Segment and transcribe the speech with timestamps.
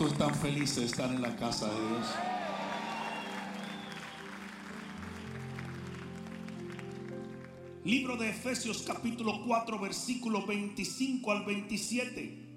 [0.00, 2.06] ¿Cuántos están felices de estar en la casa de Dios?
[7.84, 12.48] Libro de Efesios capítulo 4 versículo 25 al 27.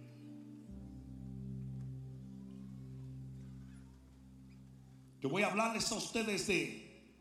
[5.20, 7.12] Yo voy a hablarles a ustedes de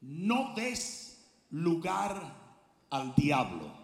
[0.00, 2.20] no des lugar
[2.90, 3.79] al diablo.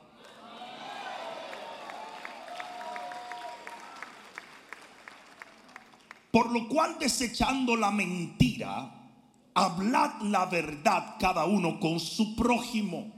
[6.31, 9.11] Por lo cual desechando la mentira,
[9.55, 13.13] hablad la verdad cada uno con su prójimo,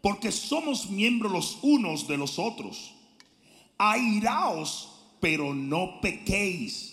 [0.00, 2.94] porque somos miembros los unos de los otros.
[3.78, 4.88] Airaos,
[5.20, 6.92] pero no pequéis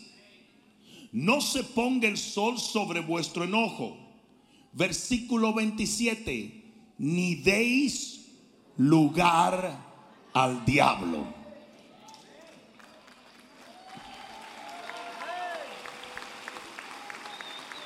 [1.12, 3.98] no se ponga el sol sobre vuestro enojo.
[4.74, 6.64] Versículo 27,
[7.00, 8.28] ni deis
[8.78, 9.86] lugar
[10.34, 11.39] al diablo.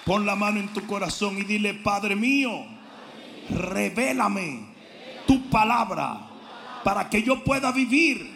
[0.06, 2.52] Pon la mano en tu corazón y dile, Padre mío,
[3.50, 4.74] revélame
[5.26, 6.30] tu palabra
[6.84, 8.30] para que yo pueda vivir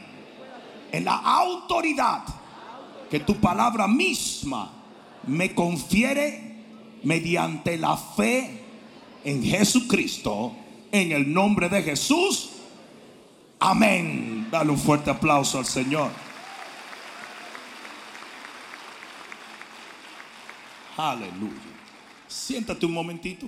[0.91, 2.23] en la autoridad
[3.09, 4.71] que tu palabra misma
[5.27, 6.55] me confiere
[7.03, 8.63] mediante la fe
[9.23, 10.53] en Jesucristo,
[10.91, 12.51] en el nombre de Jesús.
[13.59, 14.47] Amén.
[14.49, 16.26] Dale un fuerte aplauso al Señor.
[20.97, 21.61] Aleluya.
[22.27, 23.47] Siéntate un momentito.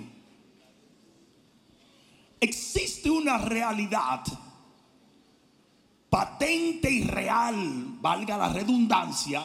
[2.39, 4.23] Existe una realidad
[6.09, 9.43] patente y real, valga la redundancia,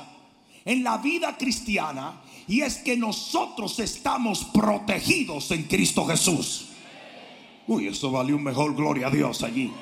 [0.64, 6.68] en la vida cristiana y es que nosotros estamos protegidos en Cristo Jesús.
[7.66, 9.72] Uy, eso valió un mejor gloria a Dios allí.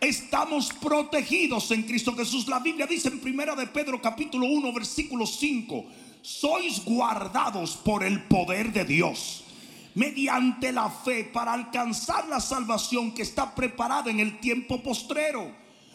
[0.00, 2.46] Estamos protegidos en Cristo Jesús.
[2.46, 5.84] La Biblia dice en primera de Pedro capítulo 1 versículo 5,
[6.22, 9.44] sois guardados por el poder de Dios
[9.94, 15.52] mediante la fe para alcanzar la salvación que está preparada en el tiempo postrero.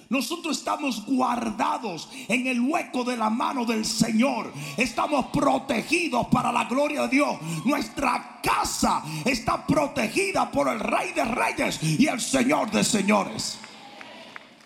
[0.10, 4.54] Nosotros estamos guardados en el hueco de la mano del Señor.
[4.78, 7.38] Estamos protegidos para la gloria de Dios.
[7.66, 13.58] Nuestra casa está protegida por el Rey de Reyes y el Señor de Señores.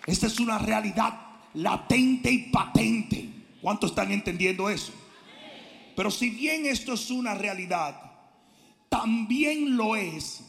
[0.04, 1.14] Esta es una realidad
[1.54, 3.28] latente y patente.
[3.62, 4.92] ¿Cuántos están entendiendo eso?
[5.98, 8.00] Pero si bien esto es una realidad,
[8.88, 10.44] también lo es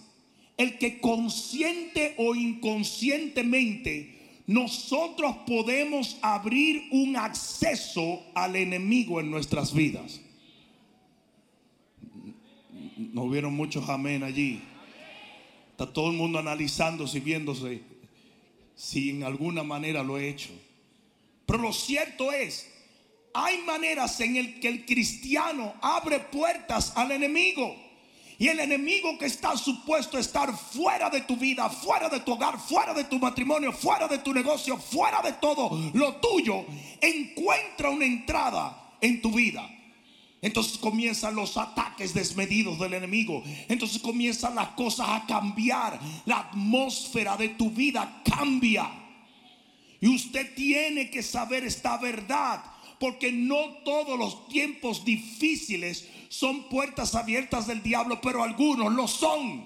[0.57, 10.21] el que consciente o inconscientemente nosotros podemos abrir un acceso al enemigo en nuestras vidas.
[12.95, 14.61] No hubieron muchos amén allí.
[15.71, 17.81] Está todo el mundo analizándose y viéndose
[18.75, 20.51] si en alguna manera lo he hecho.
[21.47, 22.69] Pero lo cierto es,
[23.33, 27.75] hay maneras en el que el cristiano abre puertas al enemigo.
[28.37, 32.31] Y el enemigo que está supuesto a estar fuera de tu vida, fuera de tu
[32.31, 36.65] hogar, fuera de tu matrimonio, fuera de tu negocio, fuera de todo lo tuyo,
[37.01, 39.69] encuentra una entrada en tu vida.
[40.41, 43.43] Entonces comienzan los ataques desmedidos del enemigo.
[43.67, 45.99] Entonces comienzan las cosas a cambiar.
[46.25, 48.89] La atmósfera de tu vida cambia.
[49.99, 52.63] Y usted tiene que saber esta verdad.
[52.99, 59.65] Porque no todos los tiempos difíciles son puertas abiertas del diablo, pero algunos lo son.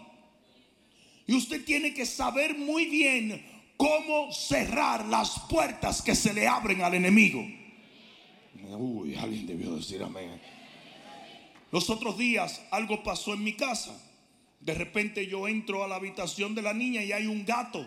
[1.26, 3.44] Y usted tiene que saber muy bien
[3.78, 7.46] cómo cerrar las puertas que se le abren al enemigo.
[8.78, 10.40] Uy, alguien debió decir amén.
[11.72, 14.00] Los otros días algo pasó en mi casa.
[14.60, 17.86] De repente yo entro a la habitación de la niña y hay un gato.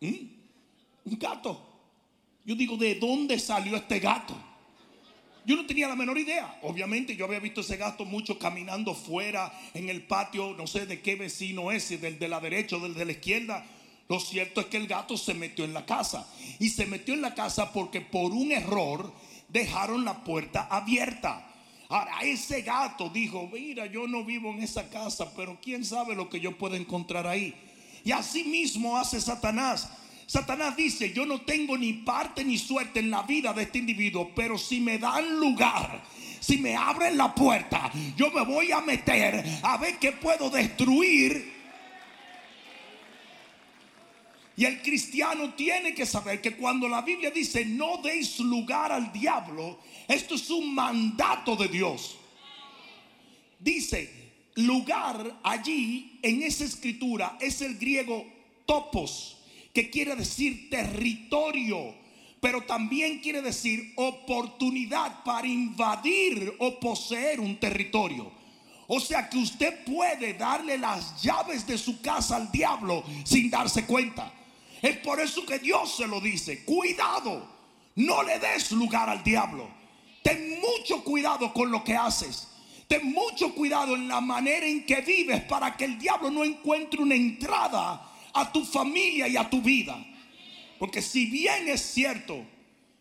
[0.00, 0.14] ¿Mm?
[1.04, 1.67] Un gato.
[2.48, 4.34] Yo digo, ¿de dónde salió este gato?
[5.44, 6.58] Yo no tenía la menor idea.
[6.62, 11.02] Obviamente yo había visto ese gato mucho caminando fuera en el patio, no sé de
[11.02, 13.66] qué vecino es, del de la derecha o del de la izquierda.
[14.08, 16.26] Lo cierto es que el gato se metió en la casa.
[16.58, 19.12] Y se metió en la casa porque por un error
[19.50, 21.46] dejaron la puerta abierta.
[21.90, 26.30] Ahora, ese gato dijo, mira, yo no vivo en esa casa, pero quién sabe lo
[26.30, 27.54] que yo puedo encontrar ahí.
[28.04, 29.90] Y así mismo hace Satanás.
[30.28, 34.30] Satanás dice, yo no tengo ni parte ni suerte en la vida de este individuo,
[34.34, 36.04] pero si me dan lugar,
[36.38, 41.50] si me abren la puerta, yo me voy a meter a ver qué puedo destruir.
[44.54, 49.10] Y el cristiano tiene que saber que cuando la Biblia dice no deis lugar al
[49.10, 52.18] diablo, esto es un mandato de Dios.
[53.58, 54.12] Dice,
[54.56, 58.26] lugar allí en esa escritura es el griego
[58.66, 59.37] topos
[59.78, 61.94] que quiere decir territorio.
[62.40, 68.30] pero también quiere decir oportunidad para invadir o poseer un territorio.
[68.88, 73.86] O sea que usted puede darle las llaves de su casa al diablo sin darse
[73.86, 74.32] cuenta.
[74.82, 76.64] Es por eso que Dios se lo dice.
[76.64, 77.48] Cuidado,
[77.94, 79.68] no le des lugar al diablo.
[80.24, 82.48] Ten mucho cuidado con lo que haces.
[82.88, 87.00] Ten mucho cuidado en la manera en que vives para que el diablo no encuentre
[87.00, 88.08] una entrada
[88.40, 90.04] a tu familia y a tu vida.
[90.78, 92.44] Porque si bien es cierto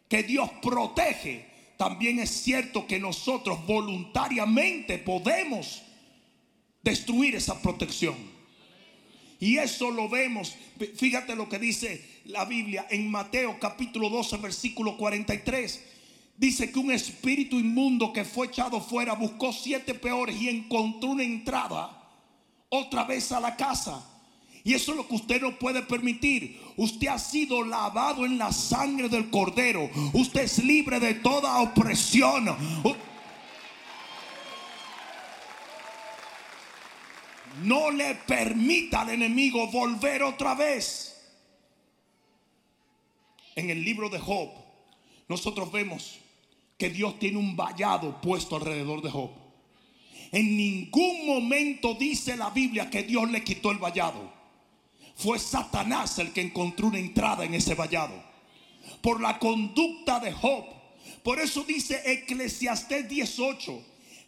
[0.09, 1.45] que Dios protege,
[1.77, 5.83] también es cierto que nosotros voluntariamente podemos
[6.81, 8.15] destruir esa protección.
[9.39, 10.55] Y eso lo vemos,
[10.95, 15.83] fíjate lo que dice la Biblia en Mateo capítulo 12, versículo 43.
[16.35, 21.23] Dice que un espíritu inmundo que fue echado fuera buscó siete peores y encontró una
[21.23, 22.09] entrada
[22.69, 24.03] otra vez a la casa.
[24.67, 26.59] Y eso es lo que usted no puede permitir.
[26.75, 29.89] Usted ha sido lavado en la sangre del cordero.
[30.11, 32.53] Usted es libre de toda opresión.
[37.63, 41.17] No le permita al enemigo volver otra vez.
[43.55, 44.49] En el libro de Job,
[45.29, 46.19] nosotros vemos
[46.77, 49.31] que Dios tiene un vallado puesto alrededor de Job.
[50.33, 54.35] En ningún momento dice la Biblia que Dios le quitó el vallado
[55.17, 58.23] fue Satanás el que encontró una entrada en ese vallado.
[59.01, 60.65] Por la conducta de Job.
[61.23, 63.81] Por eso dice Eclesiastés 18.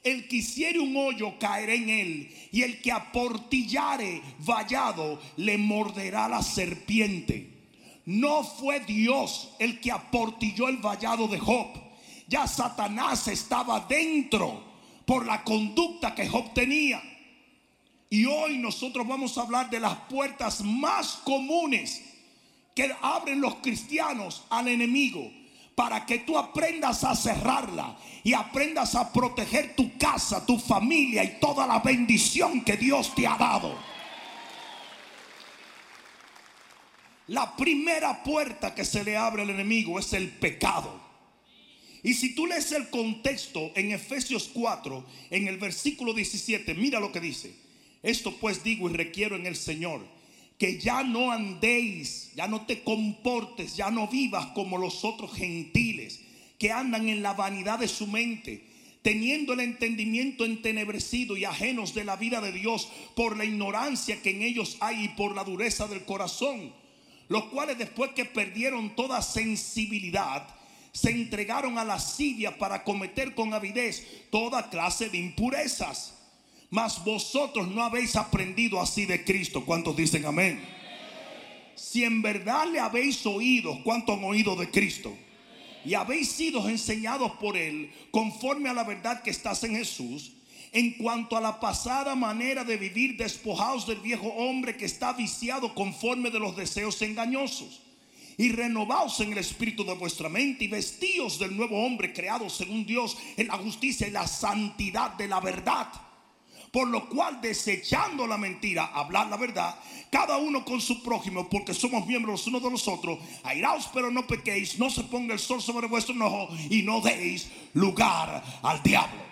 [0.04, 6.28] El que hiciere un hoyo caerá en él, y el que aportillare vallado le morderá
[6.28, 7.60] la serpiente.
[8.06, 11.68] No fue Dios el que aportilló el vallado de Job.
[12.28, 14.64] Ya Satanás estaba dentro
[15.06, 17.02] por la conducta que Job tenía.
[18.10, 22.04] Y hoy nosotros vamos a hablar de las puertas más comunes
[22.76, 25.32] que abren los cristianos al enemigo
[25.76, 31.40] para que tú aprendas a cerrarla y aprendas a proteger tu casa, tu familia y
[31.40, 33.78] toda la bendición que Dios te ha dado.
[37.28, 41.00] La primera puerta que se le abre al enemigo es el pecado.
[42.02, 47.12] Y si tú lees el contexto en Efesios 4, en el versículo 17, mira lo
[47.12, 47.69] que dice.
[48.02, 50.02] Esto pues digo y requiero en el Señor,
[50.58, 56.22] que ya no andéis, ya no te comportes, ya no vivas como los otros gentiles
[56.58, 58.66] que andan en la vanidad de su mente,
[59.02, 64.32] teniendo el entendimiento entenebrecido y ajenos de la vida de Dios por la ignorancia que
[64.32, 66.74] en ellos hay y por la dureza del corazón,
[67.30, 70.48] los cuales después que perdieron toda sensibilidad,
[70.92, 76.19] se entregaron a la lascivia para cometer con avidez toda clase de impurezas
[76.70, 79.66] mas vosotros no habéis aprendido así de Cristo.
[79.66, 80.64] ¿Cuántos dicen amén?
[81.76, 85.16] Si en verdad le habéis oído, ¿cuántos han oído de Cristo?
[85.86, 90.34] Y habéis sido enseñados por Él conforme a la verdad que estás en Jesús.
[90.72, 95.74] En cuanto a la pasada manera de vivir, despojados del viejo hombre que está viciado
[95.74, 97.82] conforme de los deseos engañosos
[98.38, 102.86] y renovaos en el espíritu de vuestra mente y vestíos del nuevo hombre creado según
[102.86, 105.88] Dios en la justicia y la santidad de la verdad.
[106.72, 109.76] Por lo cual, desechando la mentira, hablar la verdad,
[110.12, 113.20] cada uno con su prójimo, porque somos miembros unos de los otros.
[113.44, 117.50] Airaos, pero no pequéis, no se ponga el sol sobre vuestro enojo y no deis
[117.74, 119.30] lugar al diablo.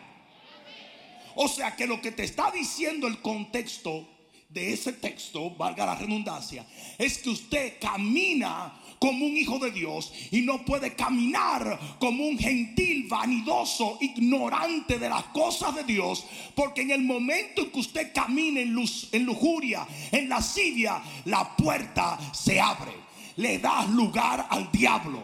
[1.36, 4.08] O sea que lo que te está diciendo el contexto
[4.50, 6.66] de ese texto, valga la redundancia,
[6.98, 12.38] es que usted camina como un hijo de Dios y no puede caminar como un
[12.38, 16.26] gentil, vanidoso, ignorante de las cosas de Dios,
[16.56, 21.56] porque en el momento en que usted camina en, luz, en lujuria, en lascivia, la
[21.56, 22.94] puerta se abre.
[23.38, 25.24] Le das lugar al diablo.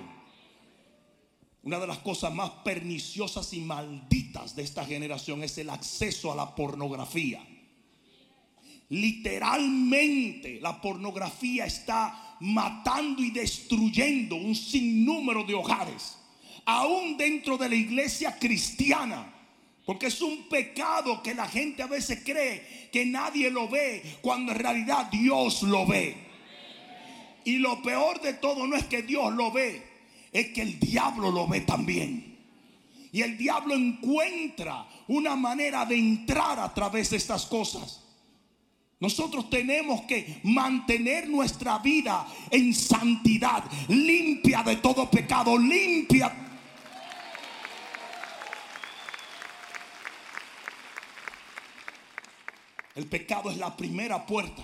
[1.64, 6.36] Una de las cosas más perniciosas y malditas de esta generación es el acceso a
[6.36, 7.42] la pornografía.
[8.90, 16.18] Literalmente la pornografía está matando y destruyendo un sinnúmero de hogares,
[16.66, 19.34] aún dentro de la iglesia cristiana.
[19.86, 24.52] Porque es un pecado que la gente a veces cree que nadie lo ve, cuando
[24.52, 26.18] en realidad Dios lo ve.
[27.46, 29.82] Y lo peor de todo no es que Dios lo ve,
[30.34, 32.40] es que el diablo lo ve también.
[33.14, 38.03] Y el diablo encuentra una manera de entrar a través de estas cosas.
[39.04, 46.34] Nosotros tenemos que mantener nuestra vida en santidad, limpia de todo pecado, limpia.
[52.96, 54.64] El pecado es la primera puerta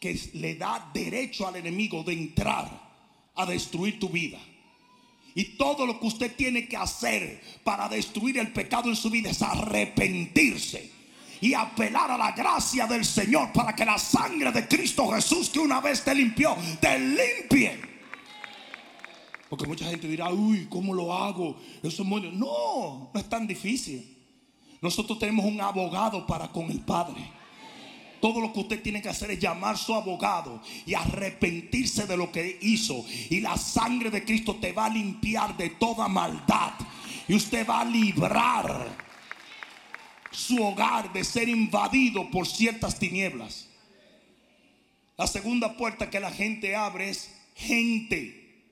[0.00, 2.70] que le da derecho al enemigo de entrar
[3.34, 4.38] a destruir tu vida.
[5.34, 9.28] Y todo lo que usted tiene que hacer para destruir el pecado en su vida
[9.28, 10.97] es arrepentirse
[11.40, 15.60] y apelar a la gracia del Señor para que la sangre de Cristo Jesús que
[15.60, 17.80] una vez te limpió, te limpie.
[19.48, 21.56] Porque mucha gente dirá, uy, ¿cómo lo hago?
[21.82, 22.20] Eso es muy...
[22.32, 24.16] No, no es tan difícil.
[24.80, 27.38] Nosotros tenemos un abogado para con el Padre.
[28.20, 32.16] Todo lo que usted tiene que hacer es llamar a su abogado y arrepentirse de
[32.16, 33.04] lo que hizo.
[33.30, 36.72] Y la sangre de Cristo te va a limpiar de toda maldad.
[37.26, 39.07] Y usted va a librar
[40.30, 43.68] su hogar de ser invadido por ciertas tinieblas.
[45.16, 48.64] La segunda puerta que la gente abre es gente.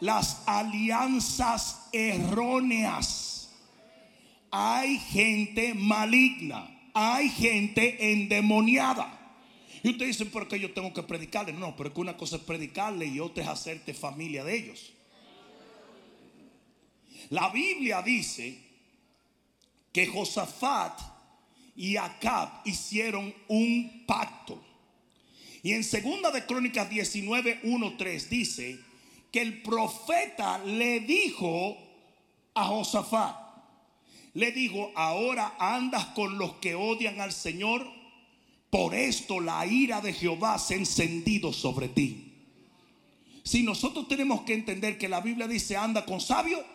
[0.00, 3.34] Las alianzas erróneas
[4.56, 9.20] hay gente maligna, hay gente endemoniada.
[9.82, 11.52] Y usted dice, ¿por qué yo tengo que predicarle?
[11.52, 14.93] No, pero que una cosa es predicarle y otra es hacerte familia de ellos.
[17.34, 18.56] La Biblia dice
[19.92, 21.00] que Josafat
[21.74, 24.62] y Acab hicieron un pacto.
[25.64, 28.78] Y en segunda de Crónicas 19, 1, 3 dice
[29.32, 31.76] que el profeta le dijo
[32.54, 33.34] a Josafat,
[34.34, 37.84] le dijo, ahora andas con los que odian al Señor,
[38.70, 42.32] por esto la ira de Jehová se ha encendido sobre ti.
[43.42, 46.73] Si nosotros tenemos que entender que la Biblia dice anda con sabio,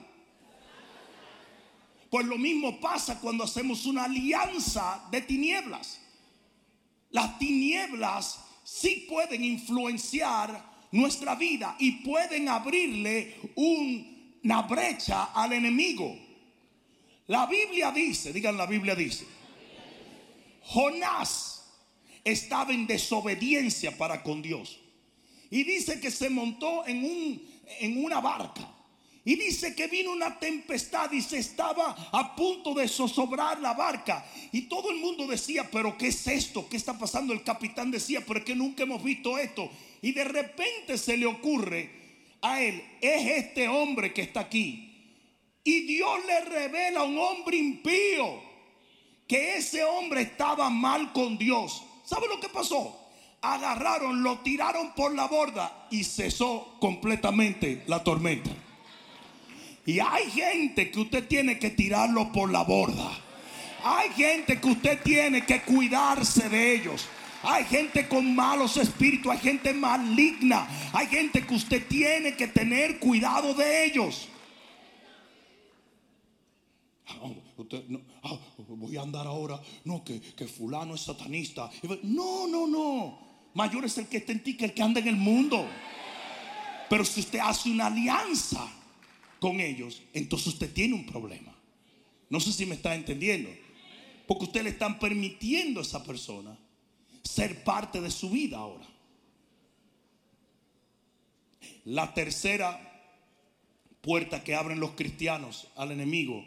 [2.10, 6.00] pues lo mismo pasa cuando hacemos una alianza de tinieblas.
[7.12, 16.18] Las tinieblas sí pueden influenciar nuestra vida y pueden abrirle una brecha al enemigo.
[17.28, 19.26] La Biblia dice, digan la Biblia dice,
[20.64, 21.64] Jonás
[22.24, 24.80] estaba en desobediencia para con Dios.
[25.52, 27.42] Y dice que se montó en, un,
[27.80, 28.68] en una barca.
[29.26, 34.26] Y dice que vino una tempestad y se estaba a punto de zozobrar la barca.
[34.52, 36.68] Y todo el mundo decía, pero ¿qué es esto?
[36.70, 37.34] ¿Qué está pasando?
[37.34, 39.70] El capitán decía, pero es que nunca hemos visto esto.
[40.02, 42.00] Y de repente se le ocurre
[42.42, 44.90] a él, es este hombre que está aquí
[45.64, 48.42] y Dios le revela a un hombre impío
[49.28, 51.84] que ese hombre estaba mal con Dios.
[52.04, 53.00] ¿Sabe lo que pasó?
[53.42, 58.50] Agarraron, lo tiraron por la borda y cesó completamente la tormenta.
[59.90, 63.10] Y hay gente que usted tiene que tirarlo por la borda.
[63.84, 67.08] Hay gente que usted tiene que cuidarse de ellos.
[67.42, 73.00] Hay gente con malos espíritus, hay gente maligna, hay gente que usted tiene que tener
[73.00, 74.28] cuidado de ellos.
[78.22, 81.72] Ah, voy a andar ahora, no, que fulano es satanista.
[82.04, 83.20] No, no, no.
[83.56, 85.66] Mayor es el que está en ti que el que anda en el mundo.
[86.88, 88.76] Pero si usted hace una alianza
[89.40, 91.56] con ellos, entonces usted tiene un problema.
[92.30, 93.50] No sé si me está entendiendo.
[94.28, 96.58] Porque usted le están permitiendo a esa persona
[97.24, 98.86] ser parte de su vida ahora.
[101.86, 102.80] La tercera
[104.02, 106.46] puerta que abren los cristianos al enemigo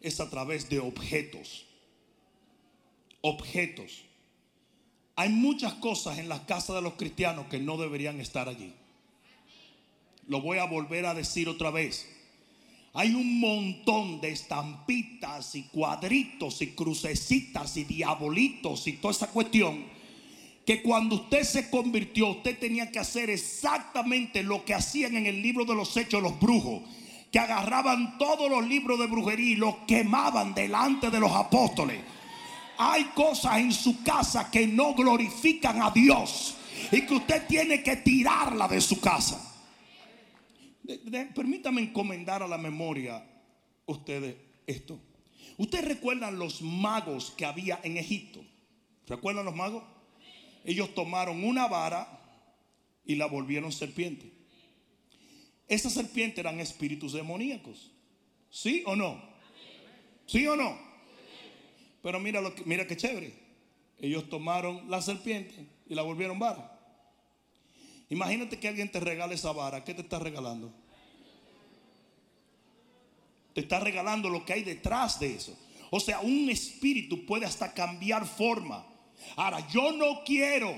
[0.00, 1.66] es a través de objetos.
[3.22, 4.04] Objetos.
[5.16, 8.72] Hay muchas cosas en las casas de los cristianos que no deberían estar allí.
[10.28, 12.08] Lo voy a volver a decir otra vez.
[12.98, 19.84] Hay un montón de estampitas y cuadritos y crucecitas y diabolitos y toda esa cuestión
[20.64, 25.42] que cuando usted se convirtió usted tenía que hacer exactamente lo que hacían en el
[25.42, 26.84] libro de los hechos los brujos
[27.30, 32.00] que agarraban todos los libros de brujería y los quemaban delante de los apóstoles.
[32.78, 36.54] Hay cosas en su casa que no glorifican a Dios
[36.90, 39.55] y que usted tiene que tirarla de su casa.
[41.34, 43.24] Permítame encomendar a la memoria
[43.86, 44.98] ustedes esto.
[45.56, 48.44] Ustedes recuerdan los magos que había en Egipto.
[49.06, 49.82] ¿Recuerdan los magos?
[50.64, 52.20] Ellos tomaron una vara
[53.04, 54.32] y la volvieron serpiente.
[55.68, 57.92] Esas serpientes eran espíritus demoníacos.
[58.50, 59.22] ¿Sí o no?
[60.26, 60.78] ¿Sí o no?
[62.02, 63.34] Pero mira lo que, mira qué chévere.
[63.98, 66.75] Ellos tomaron la serpiente y la volvieron vara.
[68.10, 69.84] Imagínate que alguien te regale esa vara.
[69.84, 70.70] ¿Qué te está regalando?
[73.52, 75.56] Te está regalando lo que hay detrás de eso.
[75.90, 78.84] O sea, un espíritu puede hasta cambiar forma.
[79.36, 80.74] Ahora, yo no quiero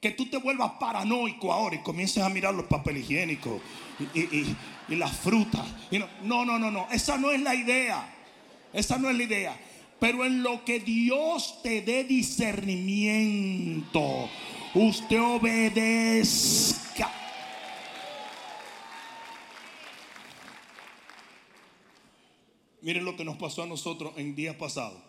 [0.00, 3.60] que tú te vuelvas paranoico ahora y comiences a mirar los papel higiénicos
[4.14, 4.54] y,
[4.96, 5.66] las frutas.
[6.22, 6.86] no, no, no, no.
[6.90, 8.14] Esa no es la idea.
[8.72, 9.58] Esa no es la idea.
[10.00, 14.28] Pero en lo que Dios te dé discernimiento,
[14.74, 17.10] usted obedezca.
[22.82, 25.00] Miren lo que nos pasó a nosotros en días pasados.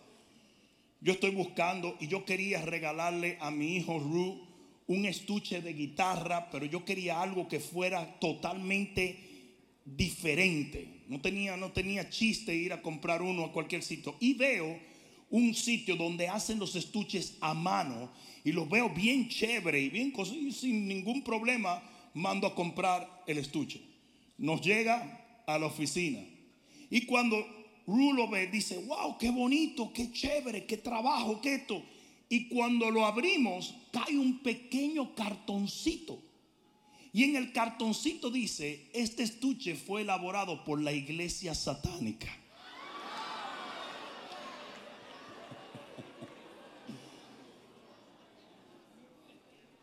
[1.02, 4.48] Yo estoy buscando y yo quería regalarle a mi hijo Ru
[4.88, 9.20] un estuche de guitarra, pero yo quería algo que fuera totalmente
[9.84, 11.02] diferente.
[11.08, 14.16] No tenía, no tenía chiste ir a comprar uno a cualquier sitio.
[14.20, 14.80] Y veo
[15.32, 18.12] un sitio donde hacen los estuches a mano
[18.46, 21.82] y los veo bien chévere y bien y sin ningún problema
[22.14, 23.82] mando a comprar el estuche.
[24.38, 26.24] Nos llega a la oficina
[26.92, 27.44] y cuando
[27.88, 31.84] Rulo ve, dice, wow, qué bonito, qué chévere, qué trabajo, qué esto.
[32.30, 36.22] Y cuando lo abrimos, cae un pequeño cartoncito.
[37.14, 42.46] Y en el cartoncito dice, este estuche fue elaborado por la iglesia satánica.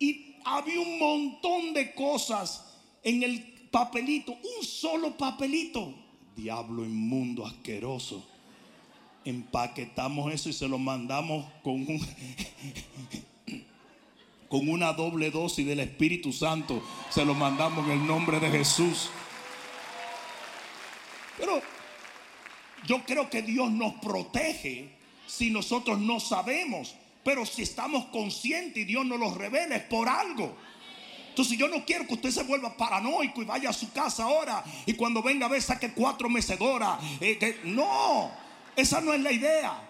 [0.02, 0.34] y
[0.76, 2.64] un montón de cosas
[3.02, 5.94] en el papelito, un solo papelito
[6.36, 8.24] diablo inmundo, asqueroso.
[9.24, 11.86] Empaquetamos eso y se lo mandamos con
[14.48, 16.82] con una doble dosis del Espíritu Santo.
[17.10, 19.08] Se lo mandamos en el nombre de Jesús.
[21.38, 21.62] Pero
[22.86, 24.90] yo creo que Dios nos protege
[25.26, 26.94] si nosotros no sabemos.
[27.24, 30.56] Pero si estamos conscientes y Dios nos lo revela es por algo.
[31.28, 34.62] Entonces yo no quiero que usted se vuelva paranoico y vaya a su casa ahora
[34.84, 36.98] y cuando venga a ver saque cuatro mecedoras.
[37.20, 38.30] Eh, no,
[38.76, 39.88] esa no es la idea.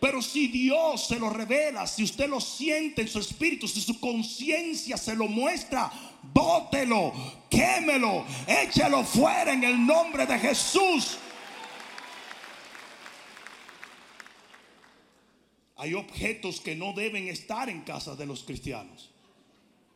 [0.00, 3.98] Pero si Dios se lo revela, si usted lo siente en su espíritu, si su
[3.98, 5.90] conciencia se lo muestra,
[6.22, 7.12] bótelo,
[7.50, 11.18] quémelo, échelo fuera en el nombre de Jesús.
[15.78, 19.10] Hay objetos que no deben estar en casa de los cristianos.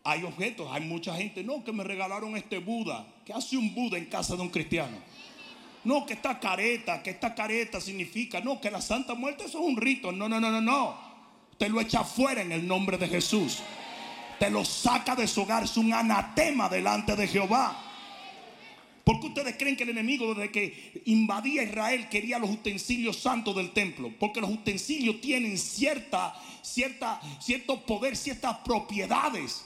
[0.04, 3.06] Hay objetos, hay mucha gente, no, que me regalaron este Buda.
[3.24, 4.96] ¿Qué hace un Buda en casa de un cristiano?
[5.84, 9.64] No, que esta careta, que esta careta significa, no, que la Santa Muerte eso es
[9.64, 10.12] un rito.
[10.12, 10.96] No, no, no, no, no.
[11.50, 13.58] Usted lo echa fuera en el nombre de Jesús.
[14.38, 17.91] Te lo saca de su hogar, es un anatema delante de Jehová.
[19.04, 23.56] ¿Por qué ustedes creen que el enemigo desde que invadía Israel quería los utensilios santos
[23.56, 24.12] del templo?
[24.18, 29.64] Porque los utensilios tienen cierta, cierta, cierto poder, ciertas propiedades.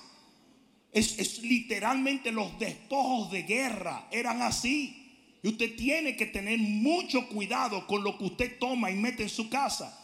[0.92, 4.08] Es, literalmente los despojos de guerra.
[4.10, 5.02] Eran así.
[5.42, 9.28] Y usted tiene que tener mucho cuidado con lo que usted toma y mete en
[9.28, 10.02] su casa.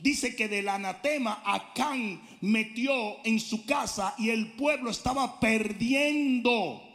[0.00, 6.91] Dice que del anatema Acán metió en su casa y el pueblo estaba perdiendo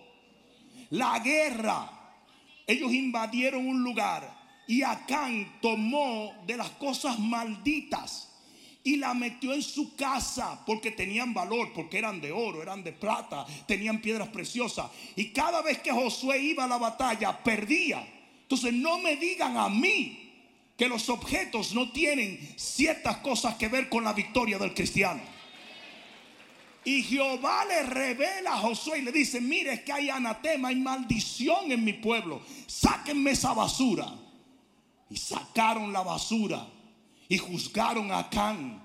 [0.89, 1.91] la guerra.
[2.65, 4.35] Ellos invadieron un lugar
[4.67, 8.29] y Acán tomó de las cosas malditas
[8.83, 12.93] y la metió en su casa porque tenían valor, porque eran de oro, eran de
[12.93, 14.89] plata, tenían piedras preciosas.
[15.15, 18.05] Y cada vez que Josué iba a la batalla, perdía.
[18.43, 20.27] Entonces no me digan a mí
[20.77, 25.21] que los objetos no tienen ciertas cosas que ver con la victoria del cristiano.
[26.87, 30.77] Y Jehová le revela a Josué y le dice, mire es que hay anatema, hay
[30.77, 32.39] maldición en mi pueblo.
[32.65, 34.07] Sáquenme esa basura.
[35.09, 36.65] Y sacaron la basura
[37.27, 38.81] y juzgaron a Acán.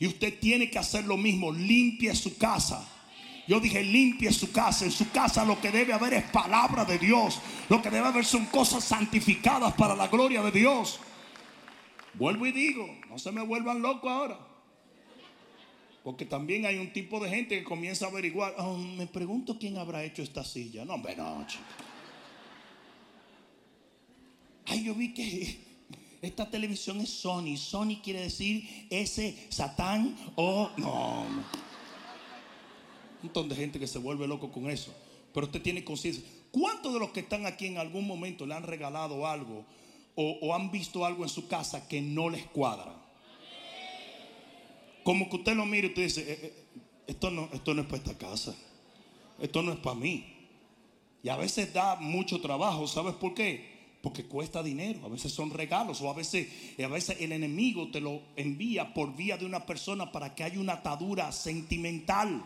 [0.00, 2.88] Y usted tiene que hacer lo mismo, limpie su casa.
[3.46, 4.86] Yo dije, limpie su casa.
[4.86, 7.42] En su casa lo que debe haber es palabra de Dios.
[7.68, 10.98] Lo que debe haber son cosas santificadas para la gloria de Dios.
[12.14, 14.53] Vuelvo y digo, no se me vuelvan locos ahora.
[16.04, 18.54] Porque también hay un tipo de gente que comienza a averiguar.
[18.58, 20.84] Oh, me pregunto quién habrá hecho esta silla.
[20.84, 21.46] No, hombre, no,
[24.66, 25.58] Ay, yo vi que
[26.20, 27.56] esta televisión es Sony.
[27.56, 31.22] Sony quiere decir ese Satán o no.
[31.22, 31.44] Un
[33.22, 34.94] montón de gente que se vuelve loco con eso.
[35.32, 36.22] Pero usted tiene conciencia.
[36.50, 39.64] ¿Cuántos de los que están aquí en algún momento le han regalado algo
[40.14, 43.03] o, han visto algo en su casa que no les cuadra?
[45.04, 46.52] Como que usted lo mire y usted dice, eh, eh,
[47.06, 48.56] esto, no, esto no es para esta casa.
[49.40, 50.24] Esto no es para mí.
[51.22, 52.88] Y a veces da mucho trabajo.
[52.88, 53.74] ¿Sabes por qué?
[54.04, 56.46] porque cuesta dinero, a veces son regalos o a veces,
[56.78, 60.60] a veces el enemigo te lo envía por vía de una persona para que haya
[60.60, 62.44] una atadura sentimental.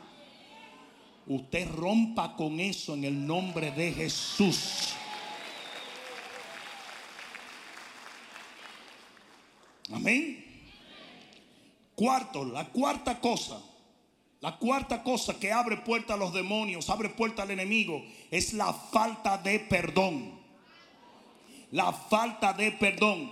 [1.27, 4.95] Usted rompa con eso en el nombre de Jesús.
[9.91, 10.48] Amén.
[11.99, 13.61] Cuarto, la cuarta cosa,
[14.41, 18.73] la cuarta cosa que abre puerta a los demonios, abre puerta al enemigo, es la
[18.73, 20.39] falta de perdón
[21.73, 23.31] la falta de perdón.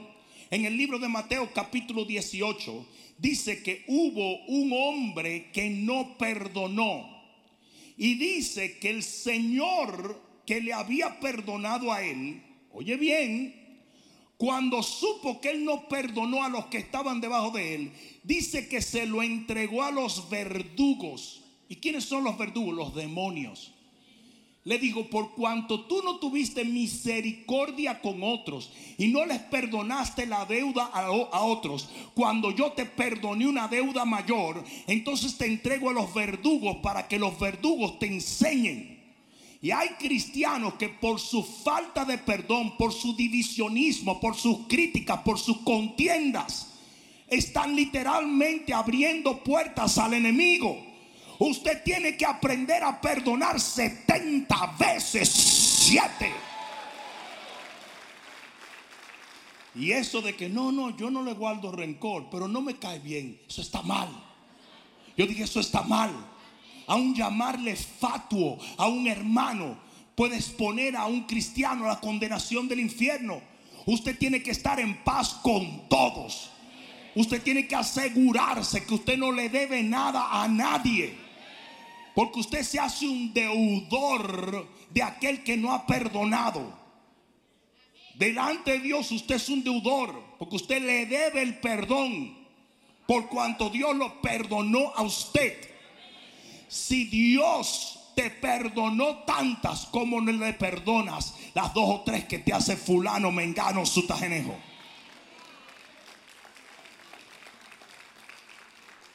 [0.51, 2.87] En el libro de Mateo capítulo 18
[3.19, 7.15] dice que hubo un hombre que no perdonó.
[7.97, 13.66] Y dice que el Señor que le había perdonado a él, oye bien,
[14.37, 18.83] cuando supo que él no perdonó a los que estaban debajo de él, dice que
[18.83, 21.43] se lo entregó a los verdugos.
[21.69, 22.75] ¿Y quiénes son los verdugos?
[22.75, 23.73] Los demonios.
[24.65, 30.45] Le digo, por cuanto tú no tuviste misericordia con otros y no les perdonaste la
[30.45, 35.93] deuda a, a, otros, cuando yo te perdoné una deuda mayor, entonces te entrego a
[35.93, 38.96] los verdugos para que los verdugos te enseñen.
[39.61, 45.21] Y hay cristianos que por su falta de perdón, por su divisionismo, por sus críticas,
[45.21, 46.75] por sus contiendas,
[47.27, 50.77] están literalmente abriendo puertas al enemigo.
[51.39, 56.33] Usted tiene que aprender a perdonar 70 veces 7.
[59.75, 62.99] Y eso de que no, no, yo no le guardo rencor, pero no me cae
[62.99, 64.09] bien, eso está mal.
[65.17, 66.36] Yo dije, eso está mal
[66.87, 69.79] aún llamarle fatuo a un hermano
[70.15, 73.41] puede exponer a un cristiano a la condenación del infierno.
[73.85, 76.51] Usted tiene que estar en paz con todos.
[77.15, 81.15] Usted tiene que asegurarse que usted no le debe nada a nadie.
[82.15, 86.75] Porque usted se hace un deudor de aquel que no ha perdonado.
[88.15, 90.37] Delante de Dios usted es un deudor.
[90.39, 92.37] Porque usted le debe el perdón.
[93.07, 95.76] Por cuanto Dios lo perdonó a usted
[96.69, 102.53] si Dios te perdonó tantas como no le perdonas las dos o tres que te
[102.53, 104.57] hace fulano, mengano, sutajenejo.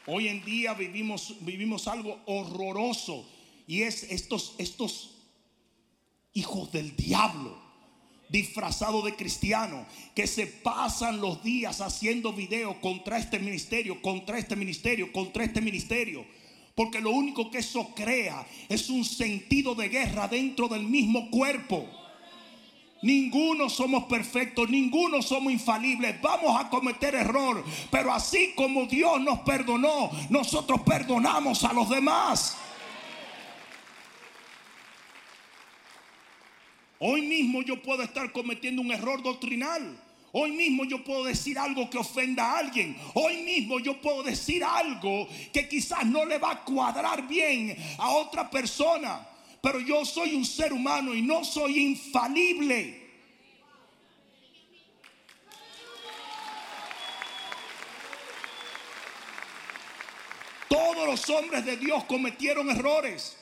[0.05, 3.27] Hoy en día vivimos, vivimos algo horroroso
[3.65, 5.15] y es estos, estos
[6.33, 7.59] hijos del diablo
[8.29, 9.85] disfrazados de cristiano
[10.15, 15.59] que se pasan los días haciendo videos contra este ministerio, contra este ministerio, contra este
[15.59, 16.25] ministerio
[16.75, 21.87] porque lo único que eso crea es un sentido de guerra dentro del mismo cuerpo.
[23.01, 26.21] Ninguno somos perfectos, ninguno somos infalibles.
[26.21, 27.63] Vamos a cometer error.
[27.89, 32.57] Pero así como Dios nos perdonó, nosotros perdonamos a los demás.
[36.99, 39.99] Hoy mismo yo puedo estar cometiendo un error doctrinal.
[40.33, 42.97] Hoy mismo yo puedo decir algo que ofenda a alguien.
[43.15, 48.11] Hoy mismo yo puedo decir algo que quizás no le va a cuadrar bien a
[48.11, 49.27] otra persona.
[49.61, 53.01] Pero yo soy un ser humano y no soy infalible.
[60.69, 63.37] Todos los hombres de Dios cometieron errores.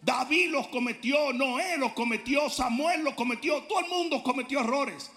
[0.00, 5.10] David los cometió, Noé los cometió, Samuel los cometió, todo el mundo cometió errores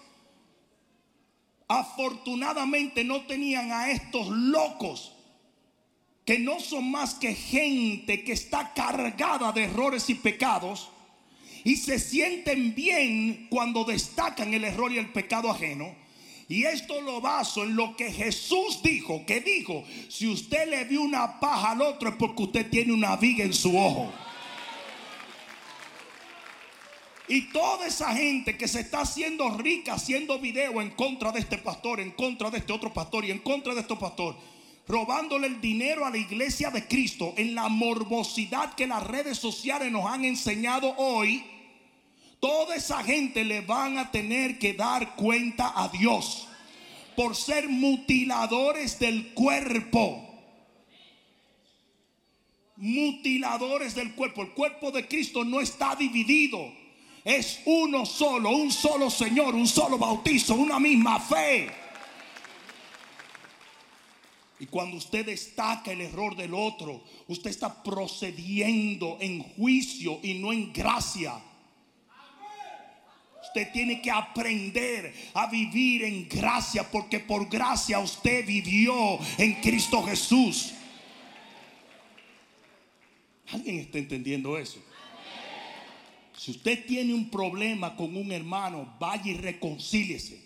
[1.68, 5.12] afortunadamente no tenían a estos locos
[6.24, 10.90] que no son más que gente que está cargada de errores y pecados
[11.64, 15.94] y se sienten bien cuando destacan el error y el pecado ajeno.
[16.48, 21.02] Y esto lo baso en lo que Jesús dijo, que dijo, si usted le vio
[21.02, 24.10] una paja al otro es porque usted tiene una viga en su ojo.
[27.28, 31.58] Y toda esa gente que se está haciendo rica haciendo video en contra de este
[31.58, 34.34] pastor, en contra de este otro pastor y en contra de este pastor,
[34.86, 39.92] robándole el dinero a la iglesia de Cristo en la morbosidad que las redes sociales
[39.92, 41.44] nos han enseñado hoy,
[42.40, 46.48] toda esa gente le van a tener que dar cuenta a Dios
[47.14, 50.24] por ser mutiladores del cuerpo.
[52.76, 54.42] Mutiladores del cuerpo.
[54.42, 56.77] El cuerpo de Cristo no está dividido
[57.28, 61.70] es uno solo, un solo Señor, un solo bautizo, una misma fe.
[64.58, 70.54] Y cuando usted destaca el error del otro, usted está procediendo en juicio y no
[70.54, 71.34] en gracia.
[73.42, 80.02] Usted tiene que aprender a vivir en gracia porque por gracia usted vivió en Cristo
[80.02, 80.72] Jesús.
[83.52, 84.82] ¿Alguien está entendiendo eso?
[86.38, 90.40] Si usted tiene un problema con un hermano, vaya y reconcíliese.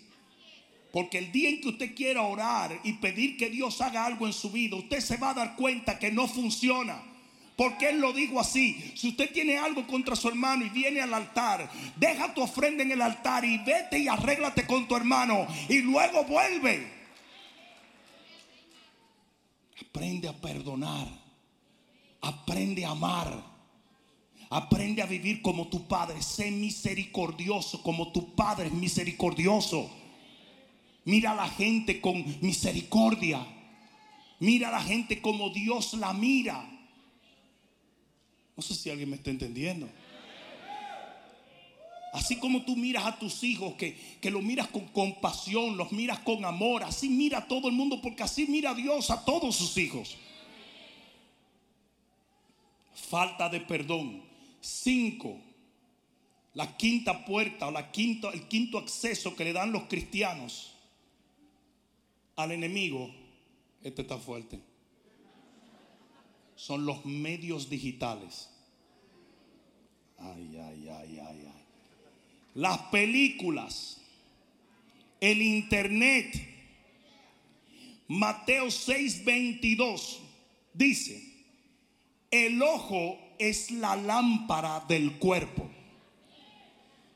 [0.91, 4.33] Porque el día en que usted quiera orar y pedir que Dios haga algo en
[4.33, 6.99] su vida, usted se va a dar cuenta que no funciona.
[7.55, 8.93] Porque Él lo dijo así.
[8.95, 12.91] Si usted tiene algo contra su hermano y viene al altar, deja tu ofrenda en
[12.91, 16.91] el altar y vete y arréglate con tu hermano y luego vuelve.
[19.79, 21.07] Aprende a perdonar.
[22.21, 23.52] Aprende a amar.
[24.53, 26.21] Aprende a vivir como tu Padre.
[26.21, 29.89] Sé misericordioso como tu Padre es misericordioso.
[31.05, 33.43] Mira a la gente con misericordia.
[34.37, 36.69] Mira a la gente como Dios la mira.
[38.55, 39.89] No sé si alguien me está entendiendo.
[42.13, 46.19] Así como tú miras a tus hijos, que, que los miras con compasión, los miras
[46.19, 49.75] con amor, así mira a todo el mundo, porque así mira Dios a todos sus
[49.77, 50.15] hijos.
[52.93, 54.32] Falta de perdón.
[54.65, 55.39] Cinco,
[56.53, 60.73] la quinta puerta o la quinta, el quinto acceso que le dan los cristianos
[62.35, 63.13] al enemigo,
[63.81, 64.59] este está fuerte.
[66.55, 68.49] Son los medios digitales.
[70.17, 71.63] Ay, ay, ay, ay, ay
[72.55, 74.01] las películas,
[75.19, 76.49] el internet.
[78.07, 80.19] Mateo 6:22
[80.73, 81.23] dice,
[82.29, 85.69] el ojo es la lámpara del cuerpo.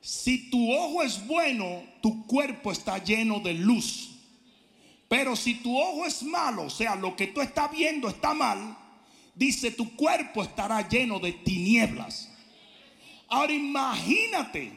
[0.02, 4.12] Si tu ojo es bueno, tu cuerpo está lleno de luz.
[5.10, 8.78] Pero si tu ojo es malo, o sea, lo que tú estás viendo está mal,
[9.36, 12.30] dice tu cuerpo estará lleno de tinieblas.
[13.30, 14.72] Ahora imagínate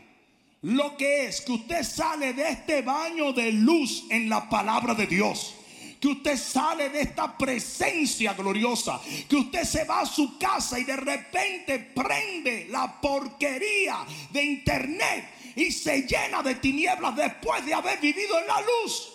[0.62, 5.06] lo que es que usted sale de este baño de luz en la palabra de
[5.06, 5.54] Dios.
[6.00, 9.00] Que usted sale de esta presencia gloriosa.
[9.28, 15.34] Que usted se va a su casa y de repente prende la porquería de internet
[15.56, 19.12] y se llena de tinieblas después de haber vivido en la luz.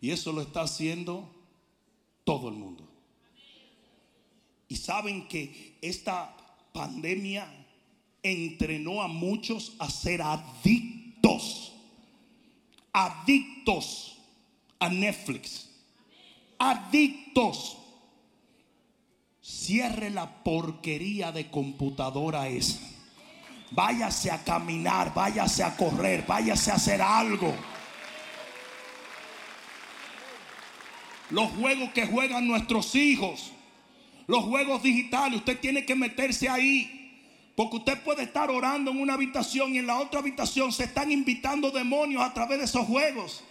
[0.00, 1.28] Y eso lo está haciendo
[2.24, 2.88] todo el mundo.
[4.68, 6.36] Y saben que esta
[6.72, 7.48] pandemia
[8.22, 11.72] entrenó a muchos a ser adictos.
[12.92, 14.17] Adictos
[14.78, 15.68] a Netflix.
[16.58, 17.76] Adictos.
[19.40, 22.78] Cierre la porquería de computadora esa.
[23.70, 27.54] Váyase a caminar, váyase a correr, váyase a hacer algo.
[31.30, 33.52] Los juegos que juegan nuestros hijos,
[34.26, 36.98] los juegos digitales, usted tiene que meterse ahí
[37.58, 41.10] porque usted puede estar orando en una habitación y en la otra habitación se están
[41.10, 43.42] invitando demonios a través de esos juegos.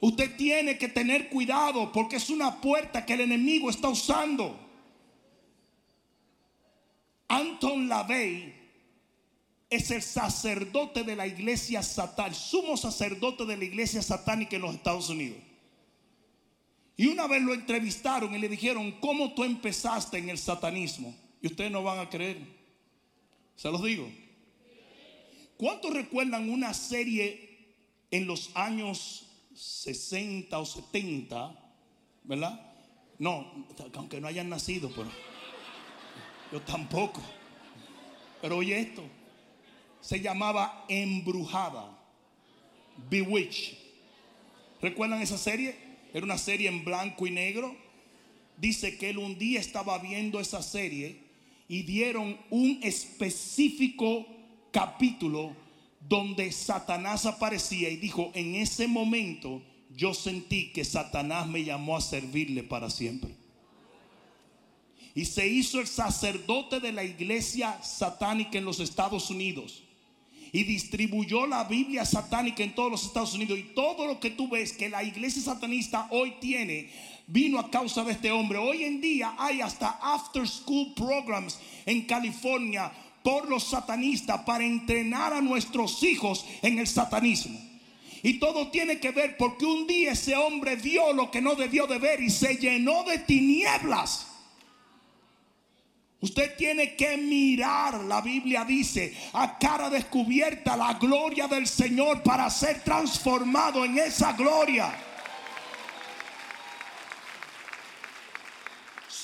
[0.00, 4.58] Usted tiene que tener cuidado porque es una puerta que el enemigo está usando.
[7.28, 8.54] Anton LaVey
[9.68, 14.74] es el sacerdote de la iglesia satánica, sumo sacerdote de la iglesia satánica en los
[14.74, 15.38] Estados Unidos.
[16.96, 21.14] Y una vez lo entrevistaron y le dijeron, ¿cómo tú empezaste en el satanismo?
[21.42, 22.38] Y ustedes no van a creer.
[23.54, 24.08] Se los digo.
[25.58, 27.74] ¿Cuántos recuerdan una serie
[28.10, 29.25] en los años
[29.56, 31.56] 60 o 70?
[32.24, 32.60] ¿Verdad?
[33.18, 35.10] No, aunque no hayan nacido, pero
[36.52, 37.22] yo tampoco.
[38.42, 39.02] Pero oye esto,
[40.00, 41.98] se llamaba Embrujada,
[43.08, 43.76] Bewitch.
[44.82, 45.76] ¿Recuerdan esa serie?
[46.12, 47.74] Era una serie en blanco y negro.
[48.58, 51.22] Dice que él un día estaba viendo esa serie
[51.68, 54.26] y dieron un específico
[54.70, 55.56] capítulo
[56.08, 59.62] donde Satanás aparecía y dijo, en ese momento
[59.94, 63.34] yo sentí que Satanás me llamó a servirle para siempre.
[65.14, 69.82] Y se hizo el sacerdote de la iglesia satánica en los Estados Unidos.
[70.52, 73.58] Y distribuyó la Biblia satánica en todos los Estados Unidos.
[73.58, 76.90] Y todo lo que tú ves que la iglesia satanista hoy tiene
[77.26, 78.58] vino a causa de este hombre.
[78.58, 82.92] Hoy en día hay hasta after school programs en California
[83.26, 87.58] por los satanistas para entrenar a nuestros hijos en el satanismo.
[88.22, 91.88] Y todo tiene que ver porque un día ese hombre vio lo que no debió
[91.88, 94.28] de ver y se llenó de tinieblas.
[96.20, 102.48] Usted tiene que mirar, la Biblia dice, a cara descubierta la gloria del Señor para
[102.48, 104.96] ser transformado en esa gloria.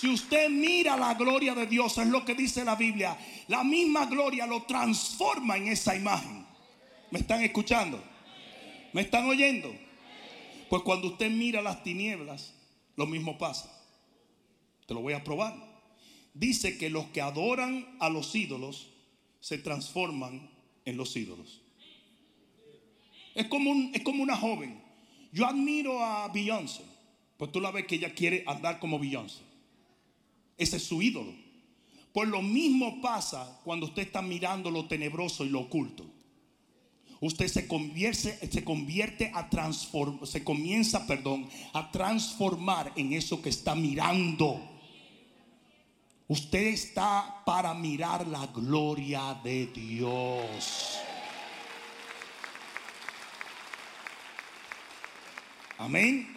[0.02, 4.06] Si usted mira la gloria de Dios, es lo que dice la Biblia, la misma
[4.06, 6.44] gloria lo transforma en esa imagen.
[7.12, 8.02] ¿Me están escuchando?
[8.92, 9.72] ¿Me están oyendo?
[10.68, 12.52] Pues cuando usted mira las tinieblas,
[12.96, 13.72] lo mismo pasa.
[14.88, 15.54] Te lo voy a probar.
[16.34, 18.90] Dice que los que adoran a los ídolos
[19.38, 20.50] se transforman
[20.84, 21.62] en los ídolos.
[23.36, 24.82] Es como, es como una joven.
[25.30, 26.82] Yo admiro a Beyoncé.
[27.36, 29.51] Pues tú la ves que ella quiere andar como Beyoncé.
[30.62, 31.35] Ese es su ídolo.
[32.12, 36.07] Pues lo mismo pasa cuando usted está mirando lo tenebroso y lo oculto.
[37.20, 43.48] Usted se convierte, se convierte a transformar, se comienza, perdón, a transformar en eso que
[43.48, 44.61] está mirando.
[46.29, 50.98] Usted está para mirar la gloria de Dios.
[55.79, 56.33] Amén.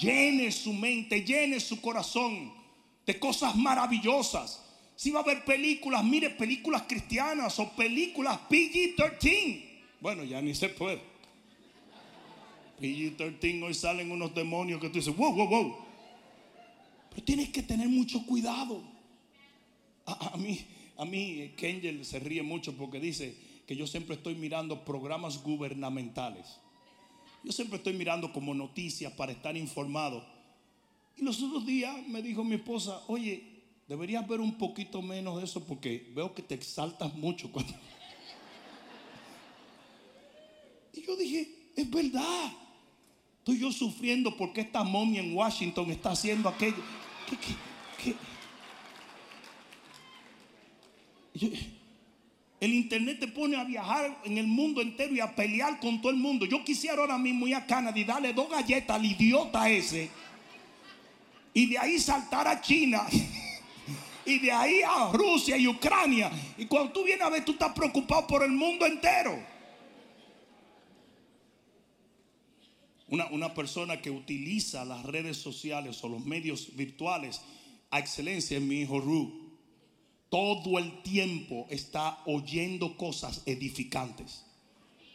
[0.00, 2.59] Llene su mente, llene su corazón
[3.06, 4.64] de cosas maravillosas.
[4.96, 9.64] Si va a ver películas, mire películas cristianas o películas PG-13.
[10.00, 11.00] Bueno, ya ni se puede.
[12.80, 15.76] PG-13 hoy salen unos demonios que tú dices, wow, wow, wow.
[17.10, 18.82] Pero tienes que tener mucho cuidado.
[20.06, 20.60] A, mí,
[20.96, 23.36] a mí, Kengel se ríe mucho porque dice
[23.66, 26.58] que yo siempre estoy mirando programas gubernamentales.
[27.44, 30.24] Yo siempre estoy mirando como noticias para estar informado.
[31.20, 33.44] Y los otros días me dijo mi esposa, oye,
[33.86, 37.74] deberías ver un poquito menos de eso porque veo que te exaltas mucho cuando...
[40.94, 42.52] Y yo dije, es verdad.
[43.38, 46.82] Estoy yo sufriendo porque esta momia en Washington está haciendo aquello.
[48.02, 48.14] ¿Qué,
[52.60, 56.12] el internet te pone a viajar en el mundo entero y a pelear con todo
[56.12, 56.44] el mundo.
[56.44, 60.10] Yo quisiera ahora mismo ir a Canadá y darle dos galletas al idiota ese.
[61.52, 63.06] Y de ahí saltar a China.
[64.24, 66.30] Y de ahí a Rusia y Ucrania.
[66.56, 69.38] Y cuando tú vienes a ver, tú estás preocupado por el mundo entero.
[73.08, 77.40] Una, persona que utiliza las redes sociales o los medios virtuales
[77.90, 79.50] a excelencia es mi hijo Ru
[80.30, 84.44] todo el tiempo está oyendo cosas edificantes.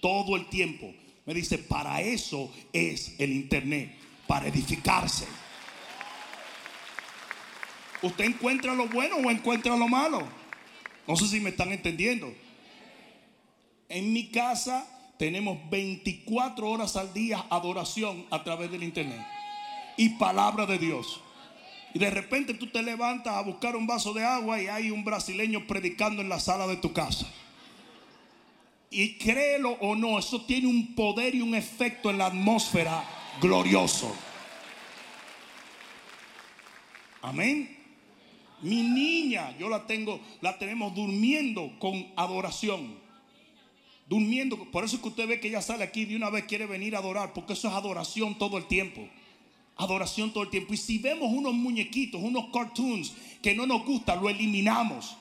[0.01, 0.93] Todo el tiempo.
[1.25, 3.95] Me dice, para eso es el Internet,
[4.27, 5.25] para edificarse.
[8.05, 10.21] ¿Usted encuentra lo bueno o encuentra lo malo?
[11.07, 12.31] No sé si me están entendiendo.
[13.89, 14.87] En mi casa
[15.17, 19.25] tenemos 24 horas al día adoración a través del Internet
[19.97, 21.19] y palabra de Dios.
[21.95, 25.03] Y de repente tú te levantas a buscar un vaso de agua y hay un
[25.03, 27.25] brasileño predicando en la sala de tu casa.
[28.91, 33.03] Y créelo o no, eso tiene un poder y un efecto en la atmósfera
[33.41, 34.15] glorioso.
[37.23, 37.74] Amén.
[38.61, 42.95] Mi niña, yo la tengo, la tenemos durmiendo con adoración.
[44.07, 46.65] Durmiendo, por eso es que usted ve que ella sale aquí de una vez quiere
[46.65, 49.07] venir a adorar, porque eso es adoración todo el tiempo
[49.77, 50.73] adoración todo el tiempo.
[50.73, 55.17] Y si vemos unos muñequitos, unos cartoons que no nos gustan, lo eliminamos.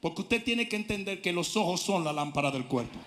[0.00, 2.98] Porque usted tiene que entender que los ojos son la lámpara del cuerpo.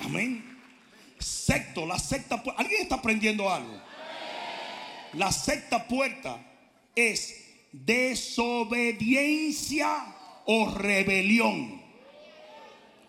[0.00, 0.58] Amén.
[1.18, 2.42] Secto, la secta.
[2.56, 3.80] ¿Alguien está aprendiendo algo?
[5.14, 6.42] La secta puerta
[6.94, 10.14] es desobediencia
[10.46, 11.82] o rebelión.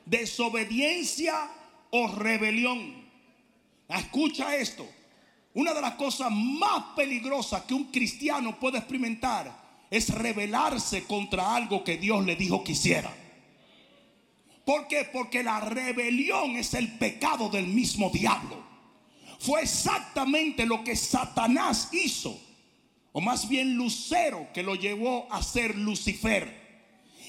[0.06, 1.50] Desobediencia
[1.92, 3.04] o rebelión.
[3.88, 4.86] Escucha esto.
[5.54, 11.84] Una de las cosas más peligrosas que un cristiano puede experimentar es rebelarse contra algo
[11.84, 13.14] que Dios le dijo que hiciera.
[14.66, 15.08] ¿Por qué?
[15.12, 18.73] Porque la rebelión es el pecado del mismo diablo.
[19.44, 22.40] Fue exactamente lo que Satanás hizo,
[23.12, 26.64] o más bien Lucero, que lo llevó a ser Lucifer.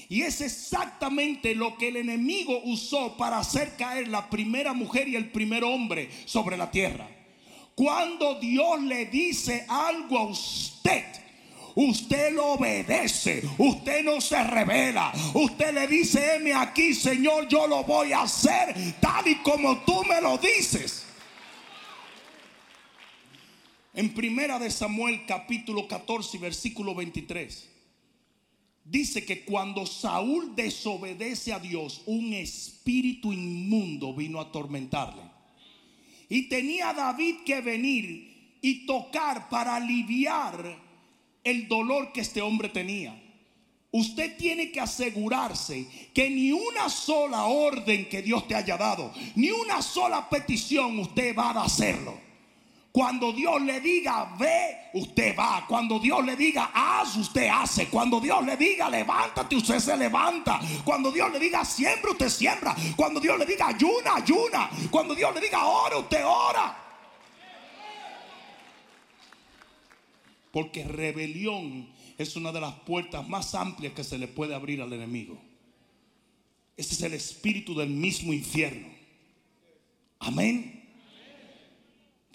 [0.07, 5.17] Y es exactamente lo que el enemigo usó para hacer caer la primera mujer y
[5.17, 7.05] el primer hombre sobre la tierra.
[7.75, 11.03] Cuando Dios le dice algo a usted,
[11.75, 17.83] usted lo obedece, usted no se revela, usted le dice, heme aquí, Señor, yo lo
[17.83, 21.04] voy a hacer tal y como tú me lo dices.
[23.95, 27.69] En primera de Samuel capítulo 14 versículo 23
[28.83, 35.23] dice que cuando Saúl desobedece a Dios, un espíritu inmundo vino a atormentarle.
[36.27, 40.77] Y tenía David que venir y tocar para aliviar
[41.41, 43.17] el dolor que este hombre tenía.
[43.91, 49.51] Usted tiene que asegurarse que ni una sola orden que Dios te haya dado, ni
[49.51, 52.24] una sola petición usted va a hacerlo.
[52.95, 55.65] Cuando Dios le diga ve, usted va.
[55.67, 57.89] Cuando Dios le diga haz, usted hace.
[57.89, 60.61] Cuando Dios le diga levántate, usted se levanta.
[60.85, 62.73] Cuando Dios le diga siembra, usted siembra.
[62.95, 64.69] Cuando Dios le diga ayuna, ayuna.
[64.89, 66.77] Cuando Dios le diga ora, usted ora.
[70.53, 74.93] Porque rebelión es una de las puertas más amplias que se le puede abrir al
[74.93, 75.37] enemigo.
[76.77, 78.87] Ese es el espíritu del mismo infierno.
[80.19, 80.74] Amén.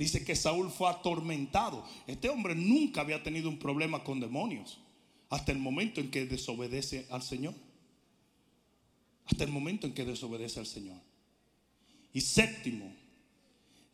[0.01, 1.85] Dice que Saúl fue atormentado.
[2.07, 4.79] Este hombre nunca había tenido un problema con demonios.
[5.29, 7.55] Hasta el momento en que desobedece al Señor.
[9.27, 10.97] Hasta el momento en que desobedece al Señor.
[12.13, 12.93] Y séptimo,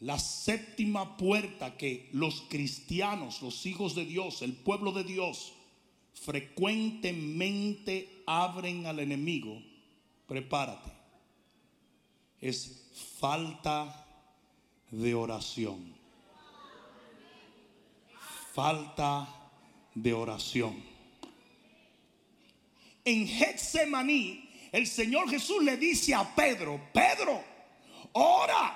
[0.01, 5.53] la séptima puerta que los cristianos, los hijos de Dios, el pueblo de Dios,
[6.15, 9.61] frecuentemente abren al enemigo.
[10.27, 10.97] Prepárate
[12.41, 12.85] es
[13.19, 14.07] falta
[14.91, 15.96] de oración.
[18.57, 19.29] Falta
[19.95, 20.83] de oración.
[23.05, 27.45] En Getsemaní, el Señor Jesús le dice a Pedro, Pedro,
[28.13, 28.75] ora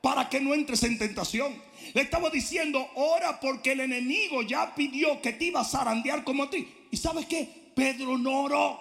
[0.00, 1.60] para que no entres en tentación.
[1.92, 6.44] Le estaba diciendo, ora porque el enemigo ya pidió que te iba a zarandear como
[6.44, 6.68] a ti.
[6.92, 7.72] ¿Y sabes qué?
[7.74, 8.78] Pedro no oró.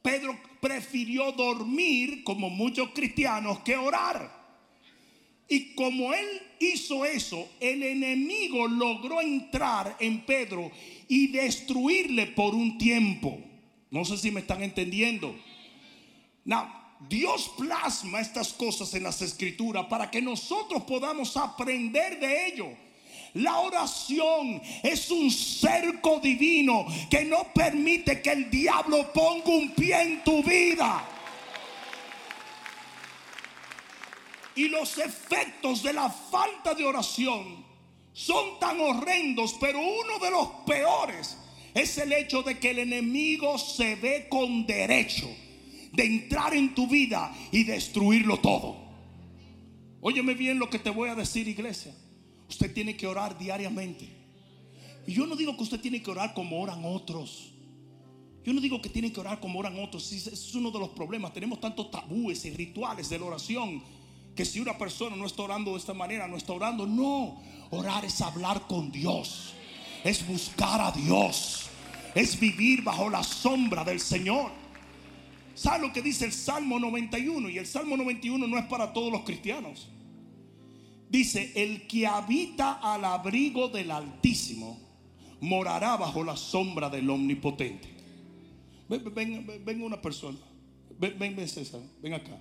[0.00, 4.33] Pedro prefirió dormir como muchos cristianos que orar.
[5.48, 6.26] Y como él
[6.58, 10.70] hizo eso, el enemigo logró entrar en Pedro
[11.08, 13.38] y destruirle por un tiempo.
[13.90, 15.34] No sé si me están entendiendo.
[16.44, 16.66] Now,
[17.08, 22.68] Dios plasma estas cosas en las escrituras para que nosotros podamos aprender de ello.
[23.34, 30.02] La oración es un cerco divino que no permite que el diablo ponga un pie
[30.02, 31.13] en tu vida.
[34.56, 37.64] Y los efectos de la falta de oración
[38.12, 41.36] son tan horrendos, pero uno de los peores
[41.74, 45.28] es el hecho de que el enemigo se ve con derecho
[45.92, 48.76] de entrar en tu vida y destruirlo todo.
[50.00, 51.94] Óyeme bien lo que te voy a decir, iglesia.
[52.48, 54.08] Usted tiene que orar diariamente.
[55.06, 57.52] Y yo no digo que usted tiene que orar como oran otros.
[58.44, 60.12] Yo no digo que tiene que orar como oran otros.
[60.12, 61.32] Es uno de los problemas.
[61.32, 63.82] Tenemos tantos tabúes y rituales de la oración
[64.34, 66.86] que si una persona no está orando de esta manera, no está orando.
[66.86, 69.54] No, orar es hablar con Dios.
[70.02, 71.66] Es buscar a Dios.
[72.14, 74.50] Es vivir bajo la sombra del Señor.
[75.54, 77.48] ¿Sabe lo que dice el Salmo 91?
[77.48, 79.88] Y el Salmo 91 no es para todos los cristianos.
[81.08, 84.80] Dice, el que habita al abrigo del Altísimo
[85.40, 87.88] morará bajo la sombra del Omnipotente.
[88.88, 90.38] Ven, una persona.
[90.98, 92.36] Ven, ven, César, ven acá.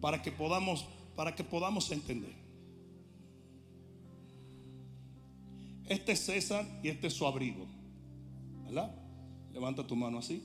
[0.00, 2.34] Para que podamos, para que podamos entender.
[5.88, 7.66] Este es César y este es su abrigo.
[8.64, 8.94] ¿Verdad?
[9.52, 10.42] Levanta tu mano así.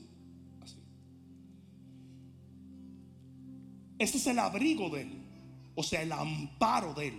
[3.98, 5.12] Este es el abrigo de él,
[5.74, 7.18] o sea, el amparo de él.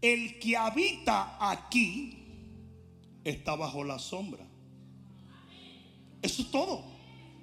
[0.00, 2.16] El que habita aquí
[3.24, 4.46] está bajo la sombra.
[6.20, 6.84] Eso es todo.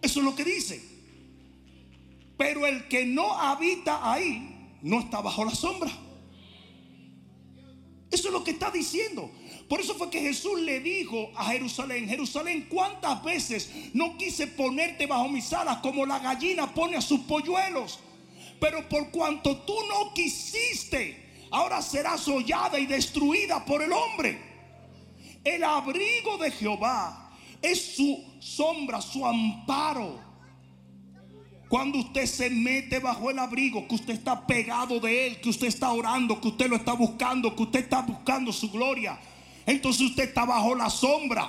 [0.02, 0.82] Eso es lo que dice.
[2.38, 5.92] Pero el que no habita ahí no está bajo la sombra.
[8.12, 9.32] Eso es lo que está diciendo.
[9.68, 15.06] Por eso fue que Jesús le dijo a Jerusalén, Jerusalén, ¿cuántas veces no quise ponerte
[15.06, 18.00] bajo mis alas como la gallina pone a sus polluelos?
[18.60, 24.42] Pero por cuanto tú no quisiste, ahora serás hollada y destruida por el hombre.
[25.44, 30.29] El abrigo de Jehová es su sombra, su amparo.
[31.70, 35.68] Cuando usted se mete bajo el abrigo, que usted está pegado de él, que usted
[35.68, 39.18] está orando, que usted lo está buscando, que usted está buscando su gloria
[39.70, 41.48] entonces usted está bajo la sombra.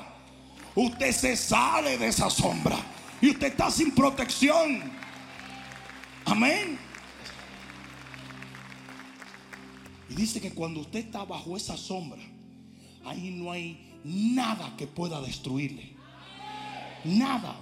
[0.75, 2.77] Usted se sale de esa sombra.
[3.19, 4.93] Y usted está sin protección.
[6.27, 6.79] Amén.
[10.11, 12.21] Y dice que cuando usted está bajo esa sombra,
[13.07, 15.95] ahí no hay nada que pueda destruirle.
[17.05, 17.57] Nada.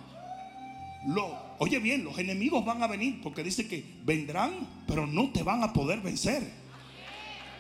[1.07, 5.43] Lo, oye bien, los enemigos van a venir porque dice que vendrán, pero no te
[5.43, 6.43] van a poder vencer.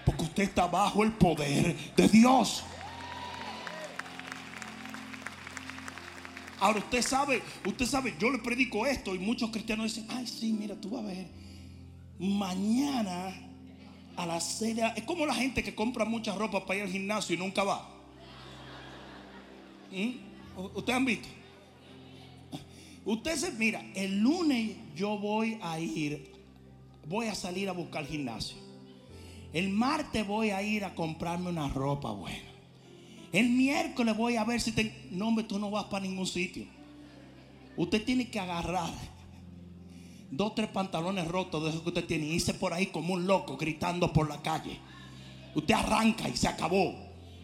[0.05, 2.64] Porque usted está bajo el poder de Dios.
[6.61, 10.53] Ahora usted sabe, usted sabe, yo le predico esto y muchos cristianos dicen, ay sí,
[10.53, 11.28] mira, tú vas a ver,
[12.18, 13.32] mañana
[14.16, 17.36] a la cena, es como la gente que compra mucha ropa para ir al gimnasio
[17.36, 17.88] y nunca va.
[19.92, 20.61] ¿Mm?
[20.74, 21.28] ¿Ustedes han visto?
[23.09, 26.31] Usted se, mira, el lunes yo voy a ir,
[27.07, 28.59] voy a salir a buscar gimnasio.
[29.55, 32.51] El martes voy a ir a comprarme una ropa buena.
[33.33, 35.09] El miércoles voy a ver si te...
[35.11, 36.67] No, hombre, tú no vas para ningún sitio.
[37.79, 38.93] Usted tiene que agarrar
[40.31, 43.27] dos, tres pantalones rotos de esos que usted tiene y irse por ahí como un
[43.27, 44.79] loco gritando por la calle.
[45.55, 46.95] Usted arranca y se acabó.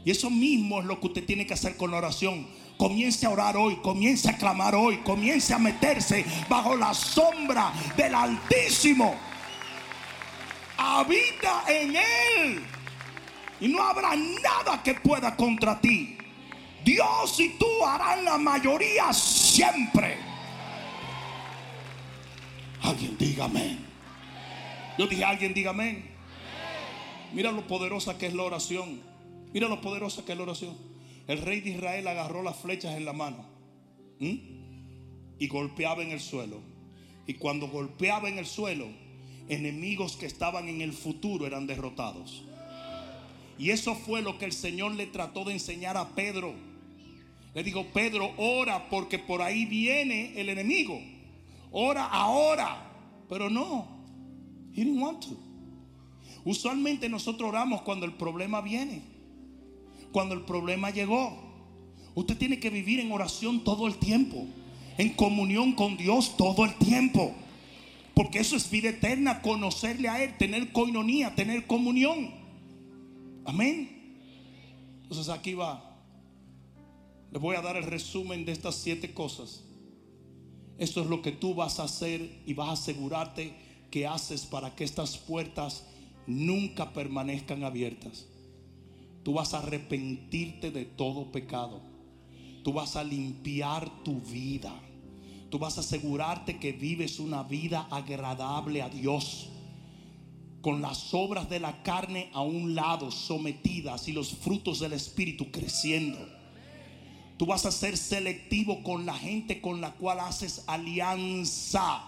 [0.04, 2.46] Y eso mismo es lo que usted tiene que hacer con la oración.
[2.84, 8.14] Comience a orar hoy, comience a clamar hoy, comience a meterse bajo la sombra del
[8.14, 9.14] Altísimo.
[10.76, 12.62] Habita en Él
[13.58, 16.18] y no habrá nada que pueda contra ti.
[16.84, 20.18] Dios y tú harán la mayoría siempre.
[22.82, 23.82] Alguien diga amén.
[24.98, 26.04] Yo dije, alguien diga amén.
[27.32, 29.00] Mira lo poderosa que es la oración.
[29.54, 30.93] Mira lo poderosa que es la oración.
[31.26, 33.44] El rey de Israel agarró las flechas en la mano
[34.20, 36.60] y golpeaba en el suelo.
[37.26, 38.86] Y cuando golpeaba en el suelo,
[39.48, 42.44] enemigos que estaban en el futuro eran derrotados.
[43.58, 46.54] Y eso fue lo que el Señor le trató de enseñar a Pedro.
[47.54, 51.00] Le digo, Pedro, ora porque por ahí viene el enemigo.
[51.70, 52.90] Ora ahora.
[53.28, 53.88] Pero no,
[54.72, 55.36] he didn't want to.
[56.44, 59.13] Usualmente nosotros oramos cuando el problema viene.
[60.14, 61.36] Cuando el problema llegó.
[62.14, 64.46] Usted tiene que vivir en oración todo el tiempo.
[64.96, 67.34] En comunión con Dios todo el tiempo.
[68.14, 72.30] Porque eso es vida eterna, conocerle a Él, tener coinonía, tener comunión.
[73.44, 74.20] Amén.
[75.02, 75.98] Entonces aquí va.
[77.32, 79.64] Les voy a dar el resumen de estas siete cosas.
[80.78, 83.52] Esto es lo que tú vas a hacer y vas a asegurarte
[83.90, 85.84] que haces para que estas puertas
[86.28, 88.28] nunca permanezcan abiertas.
[89.24, 91.80] Tú vas a arrepentirte de todo pecado.
[92.62, 94.72] Tú vas a limpiar tu vida.
[95.50, 99.48] Tú vas a asegurarte que vives una vida agradable a Dios.
[100.60, 105.50] Con las obras de la carne a un lado sometidas y los frutos del Espíritu
[105.50, 106.18] creciendo.
[107.38, 112.04] Tú vas a ser selectivo con la gente con la cual haces alianza.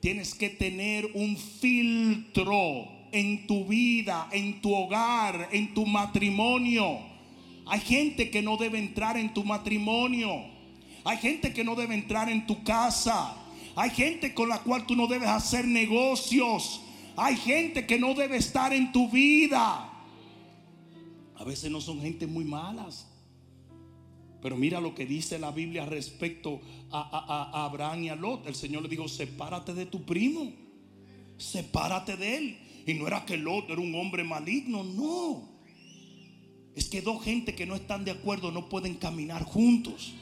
[0.00, 6.98] Tienes que tener un filtro en tu vida, en tu hogar, en tu matrimonio.
[7.66, 10.44] Hay gente que no debe entrar en tu matrimonio.
[11.04, 13.36] Hay gente que no debe entrar en tu casa.
[13.76, 16.80] Hay gente con la cual tú no debes hacer negocios.
[17.16, 19.90] Hay gente que no debe estar en tu vida.
[21.36, 23.06] A veces no son gente muy malas.
[24.42, 26.60] Pero mira lo que dice la Biblia respecto
[26.90, 28.46] a, a, Abraham y a Lot.
[28.46, 30.52] El Señor le dijo, sepárate de tu primo.
[31.38, 32.58] Sepárate de él.
[32.86, 35.48] Y no era que Lot era un hombre maligno, no.
[36.74, 40.12] Es que dos gente que no están de acuerdo no pueden caminar juntos.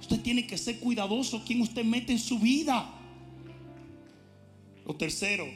[0.00, 2.90] Usted tiene que ser cuidadoso quien usted mete en su vida.
[4.84, 5.46] Lo tercero,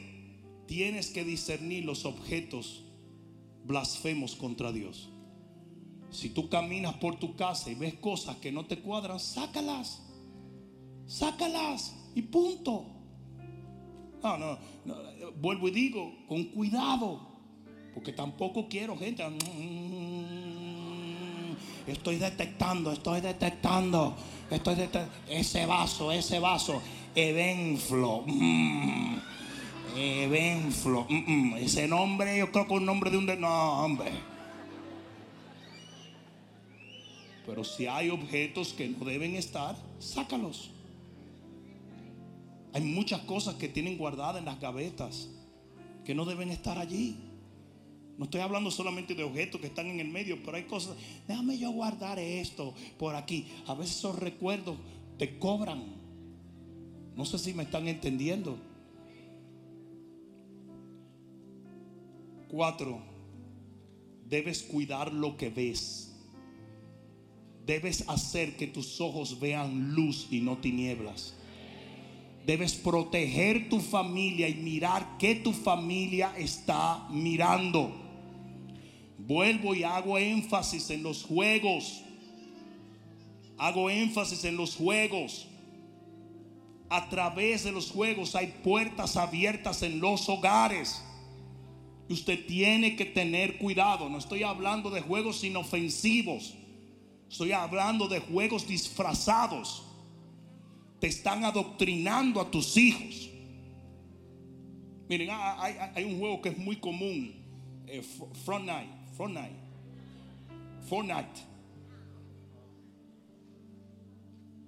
[0.65, 2.83] tienes que discernir los objetos
[3.63, 5.09] blasfemos contra Dios.
[6.09, 10.01] Si tú caminas por tu casa y ves cosas que no te cuadran, sácalas.
[11.05, 12.98] Sácalas y punto.
[14.21, 14.57] No, no,
[15.39, 17.27] vuelvo y digo, con cuidado.
[17.93, 19.27] Porque tampoco quiero gente.
[19.27, 19.39] Mm,
[21.87, 24.15] estoy detectando, estoy detectando.
[24.49, 25.13] Estoy detectando.
[25.29, 26.81] Ese vaso, ese vaso.
[27.15, 28.23] Evenflo.
[28.25, 29.17] Mm,
[29.97, 31.07] Evenflo.
[31.09, 33.25] Mm, ese nombre, yo creo que es un nombre de un.
[33.39, 34.11] No, hombre.
[37.45, 40.69] Pero si hay objetos que no deben estar, sácalos.
[42.73, 45.29] Hay muchas cosas que tienen guardadas en las gavetas
[46.05, 47.17] que no deben estar allí.
[48.17, 50.97] No estoy hablando solamente de objetos que están en el medio, pero hay cosas.
[51.27, 53.47] Déjame yo guardar esto por aquí.
[53.65, 54.77] A veces esos recuerdos
[55.17, 55.83] te cobran.
[57.15, 58.57] No sé si me están entendiendo.
[62.49, 63.01] Cuatro,
[64.27, 66.15] debes cuidar lo que ves.
[67.65, 71.35] Debes hacer que tus ojos vean luz y no tinieblas.
[72.45, 77.91] Debes proteger tu familia y mirar que tu familia está mirando.
[79.17, 82.01] Vuelvo y hago énfasis en los juegos.
[83.57, 85.47] Hago énfasis en los juegos.
[86.89, 91.03] A través de los juegos hay puertas abiertas en los hogares.
[92.09, 94.09] Usted tiene que tener cuidado.
[94.09, 96.55] No estoy hablando de juegos inofensivos.
[97.29, 99.88] Estoy hablando de juegos disfrazados
[100.99, 103.29] te están adoctrinando a tus hijos.
[105.07, 107.33] Miren, hay, un juego que es muy común,
[107.87, 108.03] eh,
[108.45, 109.55] Fortnite, Fortnite,
[110.87, 111.49] Fortnite.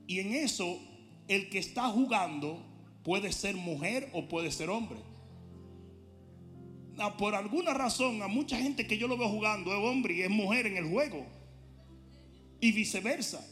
[0.07, 0.79] Y en eso,
[1.27, 2.59] el que está jugando
[3.03, 4.99] puede ser mujer o puede ser hombre.
[7.17, 10.29] por alguna razón, a mucha gente que yo lo veo jugando es hombre y es
[10.29, 11.25] mujer en el juego.
[12.59, 13.45] Y viceversa.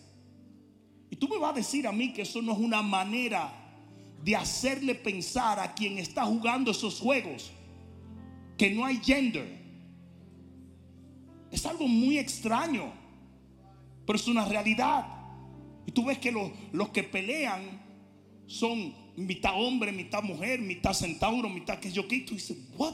[1.09, 3.51] Y tú me vas a decir a mí que eso no es una manera
[4.23, 7.51] de hacerle pensar a quien está jugando esos juegos
[8.57, 9.59] que no hay gender.
[11.51, 12.91] Es algo muy extraño,
[14.05, 15.07] pero es una realidad.
[15.85, 17.81] Y tú ves que los, los que pelean
[18.45, 22.93] son mitad hombre, mitad mujer, mitad centauro, mitad que yo que tú dices, ¿what?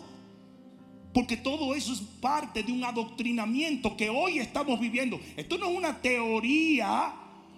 [1.14, 5.20] Porque todo eso es parte de un adoctrinamiento que hoy estamos viviendo.
[5.38, 7.14] Esto no es una teoría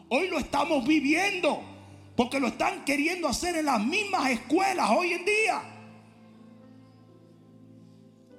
[0.09, 1.63] Hoy lo estamos viviendo.
[2.17, 5.61] Porque lo están queriendo hacer en las mismas escuelas hoy en día.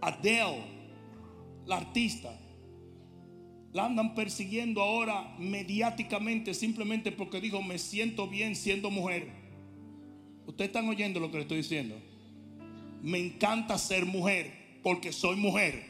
[0.01, 0.65] Adele,
[1.65, 2.37] la artista,
[3.73, 9.29] la andan persiguiendo ahora mediáticamente simplemente porque dijo, me siento bien siendo mujer.
[10.45, 11.95] Ustedes están oyendo lo que les estoy diciendo.
[13.01, 15.85] Me encanta ser mujer porque soy mujer.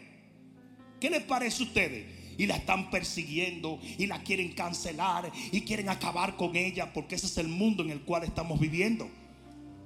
[1.00, 2.17] ¿Qué les parece a ustedes?
[2.38, 7.26] Y la están persiguiendo y la quieren cancelar y quieren acabar con ella porque ese
[7.26, 9.10] es el mundo en el cual estamos viviendo.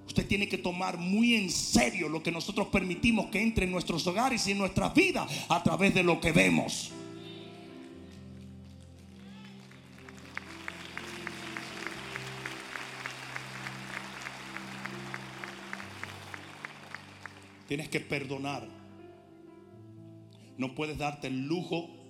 [0.07, 4.07] Usted tiene que tomar muy en serio lo que nosotros permitimos que entre en nuestros
[4.07, 6.93] hogares y en nuestras vidas a través de lo que vemos.
[17.67, 18.69] Tienes que perdonar.
[20.59, 22.02] No puedes darte el lujo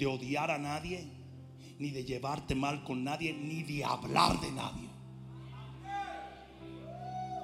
[0.00, 1.06] de odiar a nadie,
[1.78, 4.88] ni de llevarte mal con nadie, ni de hablar de nadie.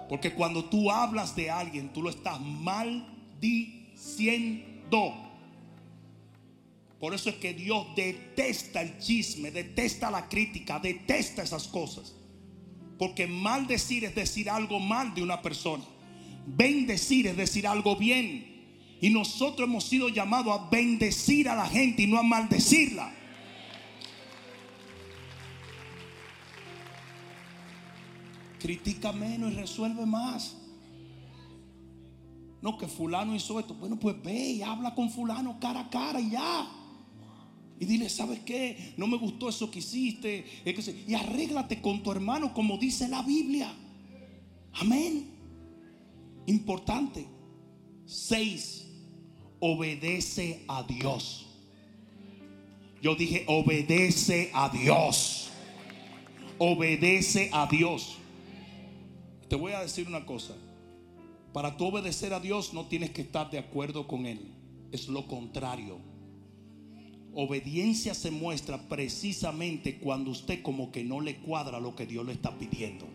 [0.09, 3.66] Porque cuando tú hablas de alguien, tú lo estás maldiciendo.
[6.98, 12.14] Por eso es que Dios detesta el chisme, detesta la crítica, detesta esas cosas.
[12.98, 15.84] Porque maldecir es decir algo mal de una persona.
[16.46, 18.55] Bendecir es decir algo bien.
[19.01, 23.12] Y nosotros hemos sido llamados a bendecir a la gente y no a maldecirla.
[28.59, 30.57] Critica menos y resuelve más.
[32.62, 33.74] No, que fulano hizo esto.
[33.74, 36.66] Bueno, pues ve y habla con fulano cara a cara y ya.
[37.78, 38.94] Y dile, ¿sabes qué?
[38.97, 40.47] No me gustó eso que hiciste.
[41.07, 43.70] Y arréglate con tu hermano como dice la Biblia.
[44.72, 45.30] Amén.
[46.47, 47.28] Importante.
[48.07, 48.86] Seis
[49.61, 51.46] obedece a Dios.
[53.02, 55.50] Yo dije, obedece a Dios.
[56.59, 58.16] Obedece a Dios.
[59.48, 60.54] Te voy a decir una cosa.
[61.52, 64.40] Para tú obedecer a Dios no tienes que estar de acuerdo con Él.
[64.92, 65.98] Es lo contrario.
[67.34, 72.32] Obediencia se muestra precisamente cuando usted como que no le cuadra lo que Dios le
[72.32, 73.07] está pidiendo.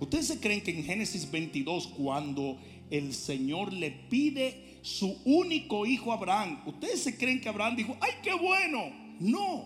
[0.00, 2.58] Ustedes se creen que en Génesis 22 cuando
[2.90, 6.60] el Señor le pide su único hijo Abraham.
[6.66, 8.90] ¿Ustedes se creen que Abraham dijo, ay, qué bueno?
[9.20, 9.64] No,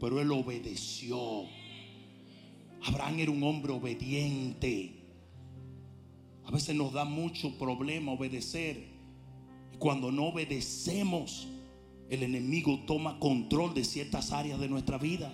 [0.00, 1.44] pero él obedeció.
[2.84, 4.98] Abraham era un hombre obediente.
[6.44, 8.90] A veces nos da mucho problema obedecer.
[9.78, 11.46] Cuando no obedecemos,
[12.10, 15.32] el enemigo toma control de ciertas áreas de nuestra vida.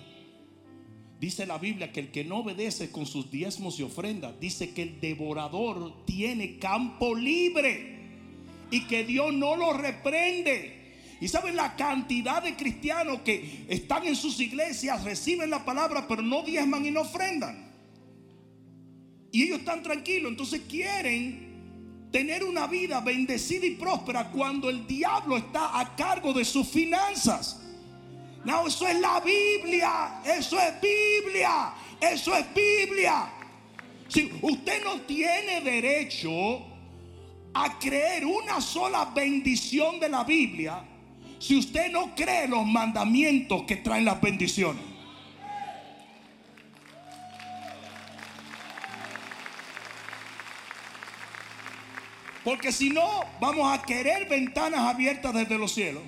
[1.19, 4.83] Dice la Biblia que el que no obedece con sus diezmos y ofrendas, dice que
[4.83, 7.98] el devorador tiene campo libre
[8.71, 10.79] y que Dios no lo reprende.
[11.21, 16.21] Y saben la cantidad de cristianos que están en sus iglesias, reciben la palabra, pero
[16.21, 17.69] no diezman y no ofrendan.
[19.31, 25.37] Y ellos están tranquilos, entonces quieren tener una vida bendecida y próspera cuando el diablo
[25.37, 27.59] está a cargo de sus finanzas.
[28.45, 33.29] No, eso es la Biblia, eso es Biblia, eso es Biblia.
[34.07, 36.65] Si usted no tiene derecho
[37.53, 40.83] a creer una sola bendición de la Biblia
[41.39, 44.83] si usted no cree los mandamientos que traen las bendiciones.
[52.43, 56.03] Porque si no, vamos a querer ventanas abiertas desde los cielos.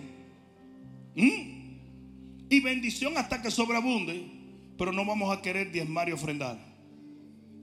[1.16, 4.30] Y bendición hasta que sobreabunde.
[4.78, 6.58] Pero no vamos a querer diezmar y ofrendar.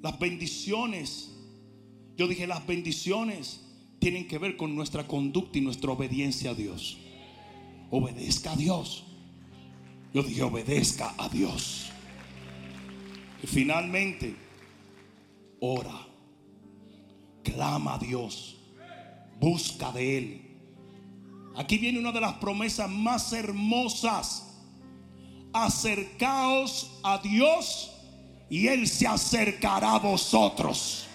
[0.01, 1.35] Las bendiciones.
[2.16, 3.68] Yo dije las bendiciones
[3.99, 6.99] tienen que ver con nuestra conducta y nuestra obediencia a Dios.
[7.91, 9.05] Obedezca a Dios.
[10.13, 11.91] Yo dije, obedezca a Dios.
[13.43, 14.35] Y finalmente,
[15.61, 16.07] ora,
[17.43, 18.57] clama a Dios,
[19.41, 20.49] busca de Él.
[21.57, 24.45] Aquí viene una de las promesas más hermosas.
[25.53, 27.91] Acercaos a Dios
[28.49, 31.08] y Él se acercará a vosotros.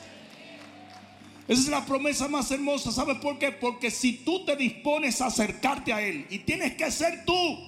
[1.48, 2.92] Esa es la promesa más hermosa.
[2.92, 3.52] ¿Sabes por qué?
[3.52, 7.60] Porque si tú te dispones a acercarte a Él y tienes que ser tú,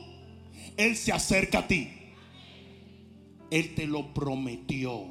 [0.77, 1.89] Él se acerca a ti.
[3.51, 5.05] Él te lo prometió.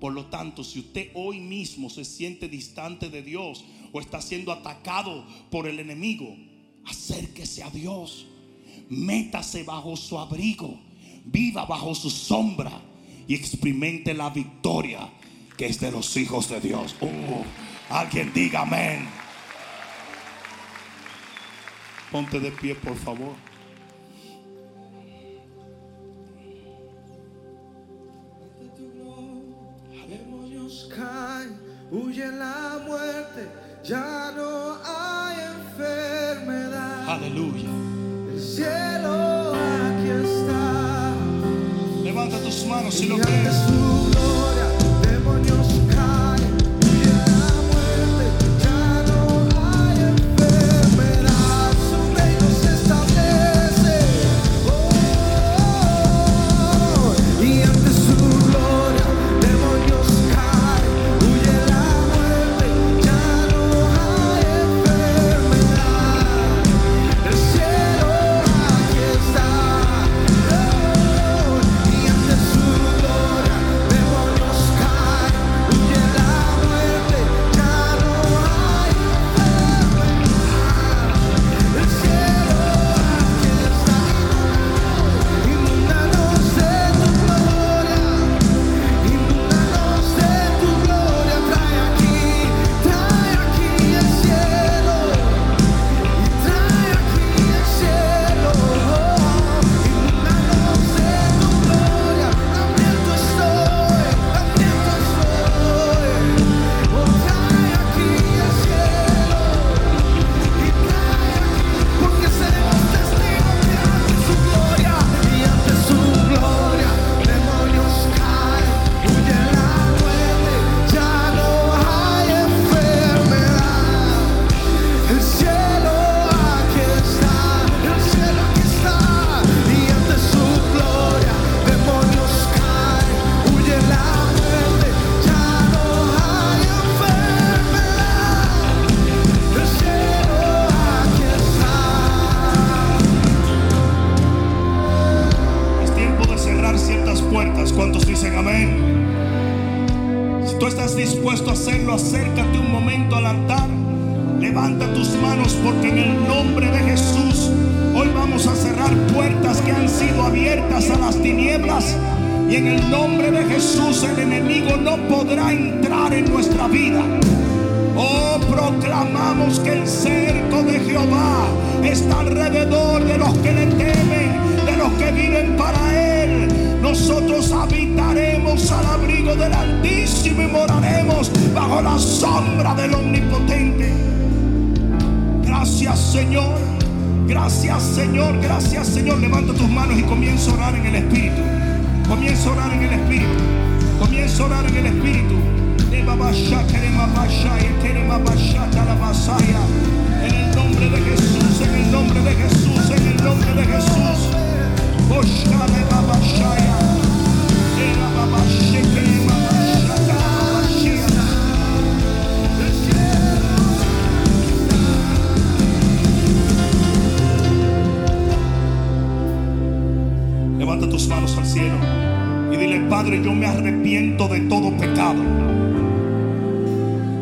[0.00, 4.52] Por lo tanto, si usted hoy mismo se siente distante de Dios o está siendo
[4.52, 6.36] atacado por el enemigo,
[6.84, 8.26] acérquese a Dios.
[8.88, 10.78] Métase bajo su abrigo.
[11.24, 12.82] Viva bajo su sombra
[13.26, 15.10] y experimente la victoria
[15.56, 16.96] que es de los hijos de Dios.
[17.00, 17.44] Uh,
[17.90, 19.08] alguien diga amén.
[22.10, 23.34] Ponte de pie, por favor.
[30.08, 31.58] Demonios caen,
[31.90, 33.48] huye la muerte,
[33.82, 37.08] ya no hay enfermedad.
[37.08, 37.70] Aleluya.
[38.32, 41.14] El cielo aquí está.
[42.04, 44.33] Levanta tus manos si lo crees.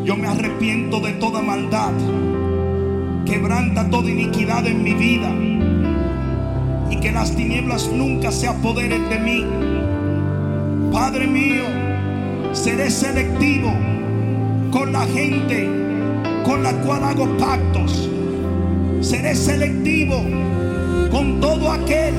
[0.03, 1.93] Yo me arrepiento de toda maldad.
[3.25, 5.31] Quebranta toda iniquidad en mi vida.
[6.91, 9.45] Y que las tinieblas nunca se apoderen de mí.
[10.91, 11.63] Padre mío,
[12.51, 13.73] seré selectivo
[14.71, 15.69] con la gente
[16.43, 18.09] con la cual hago pactos.
[18.99, 20.21] Seré selectivo
[21.11, 22.13] con todo aquel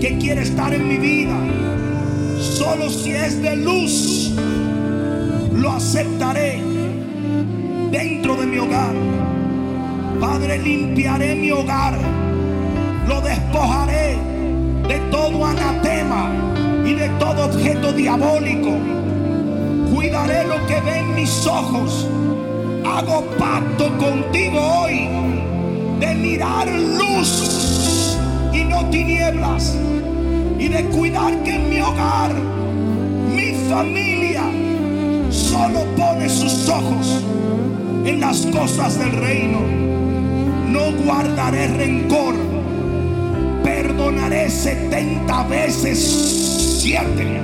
[0.00, 1.36] que quiere estar en mi vida.
[2.38, 4.32] Solo si es de luz,
[5.52, 6.75] lo aceptaré
[7.96, 8.94] dentro de mi hogar.
[10.20, 11.94] Padre, limpiaré mi hogar.
[13.08, 14.16] Lo despojaré
[14.88, 16.30] de todo anatema
[16.84, 18.72] y de todo objeto diabólico.
[19.94, 22.08] Cuidaré lo que ven mis ojos.
[22.84, 25.08] Hago pacto contigo hoy
[26.00, 28.18] de mirar luz
[28.52, 29.76] y no tinieblas.
[30.58, 32.32] Y de cuidar que en mi hogar,
[33.34, 34.44] mi familia,
[35.30, 37.22] solo pone sus ojos
[38.06, 39.60] en las cosas del reino.
[40.68, 42.34] No guardaré rencor.
[43.62, 47.40] Perdonaré 70 veces 7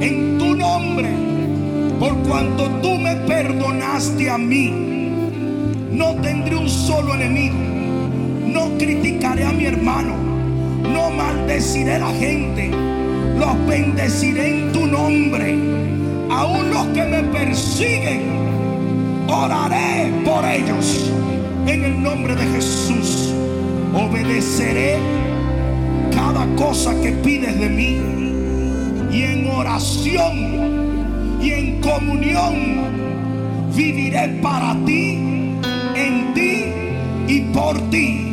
[0.00, 1.08] en tu nombre.
[1.98, 4.72] Por cuanto tú me perdonaste a mí,
[5.90, 7.56] no tendré un solo enemigo.
[8.46, 10.14] No criticaré a mi hermano.
[10.82, 12.70] No maldeciré a la gente.
[13.36, 15.58] Los bendeciré en tu nombre.
[16.30, 18.37] Aún los que me persiguen,
[19.28, 21.10] oraré por ellos.
[21.66, 23.34] En el nombre de Jesús,
[23.94, 24.98] obedeceré
[26.12, 27.98] cada cosa que pides de mí.
[29.12, 32.54] Y en oración y en comunión
[33.74, 35.58] viviré para ti,
[35.94, 36.64] en ti
[37.26, 38.24] y por ti.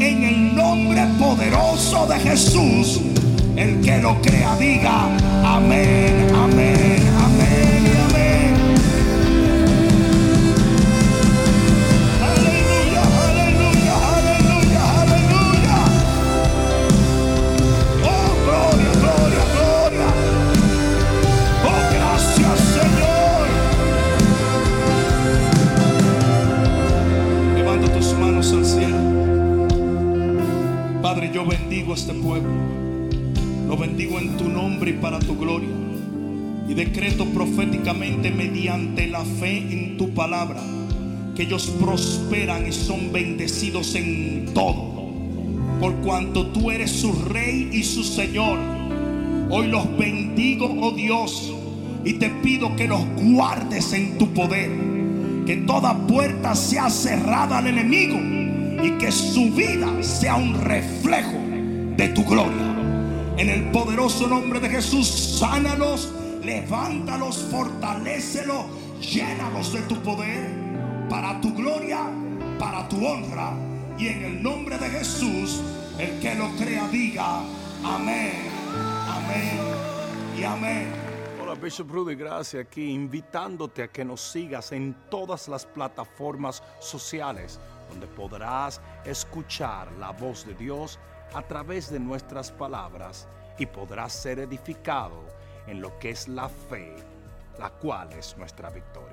[0.00, 3.00] En el nombre poderoso de Jesús,
[3.56, 5.08] el que lo crea diga
[5.44, 7.02] amén, amén,
[31.32, 32.50] Yo bendigo a este pueblo.
[33.68, 35.68] Lo bendigo en tu nombre y para tu gloria.
[36.68, 40.60] Y decreto proféticamente mediante la fe en tu palabra
[41.36, 44.90] que ellos prosperan y son bendecidos en todo.
[45.78, 48.58] Por cuanto tú eres su rey y su Señor.
[49.50, 51.52] Hoy los bendigo, oh Dios,
[52.04, 54.70] y te pido que los guardes en tu poder.
[55.46, 58.18] Que toda puerta sea cerrada al enemigo
[58.82, 61.38] y que su vida sea un reflejo
[61.96, 62.76] de tu gloria.
[63.36, 65.06] En el poderoso nombre de Jesús,
[65.38, 66.12] sánalos,
[66.42, 68.66] levántalos, fortalécelos,
[69.00, 70.50] llénalos de tu poder
[71.08, 72.10] para tu gloria,
[72.58, 73.54] para tu honra.
[73.98, 75.60] Y en el nombre de Jesús,
[75.98, 77.40] el que lo crea diga
[77.84, 78.32] amén,
[79.06, 79.58] amén
[80.38, 81.10] y amén.
[81.60, 87.60] Bishop Rudy Gracia aquí, invitándote a que nos sigas en todas las plataformas sociales,
[87.90, 90.98] donde podrás escuchar la voz de Dios
[91.34, 93.28] a través de nuestras palabras
[93.58, 95.26] y podrás ser edificado
[95.66, 96.96] en lo que es la fe,
[97.58, 99.09] la cual es nuestra victoria.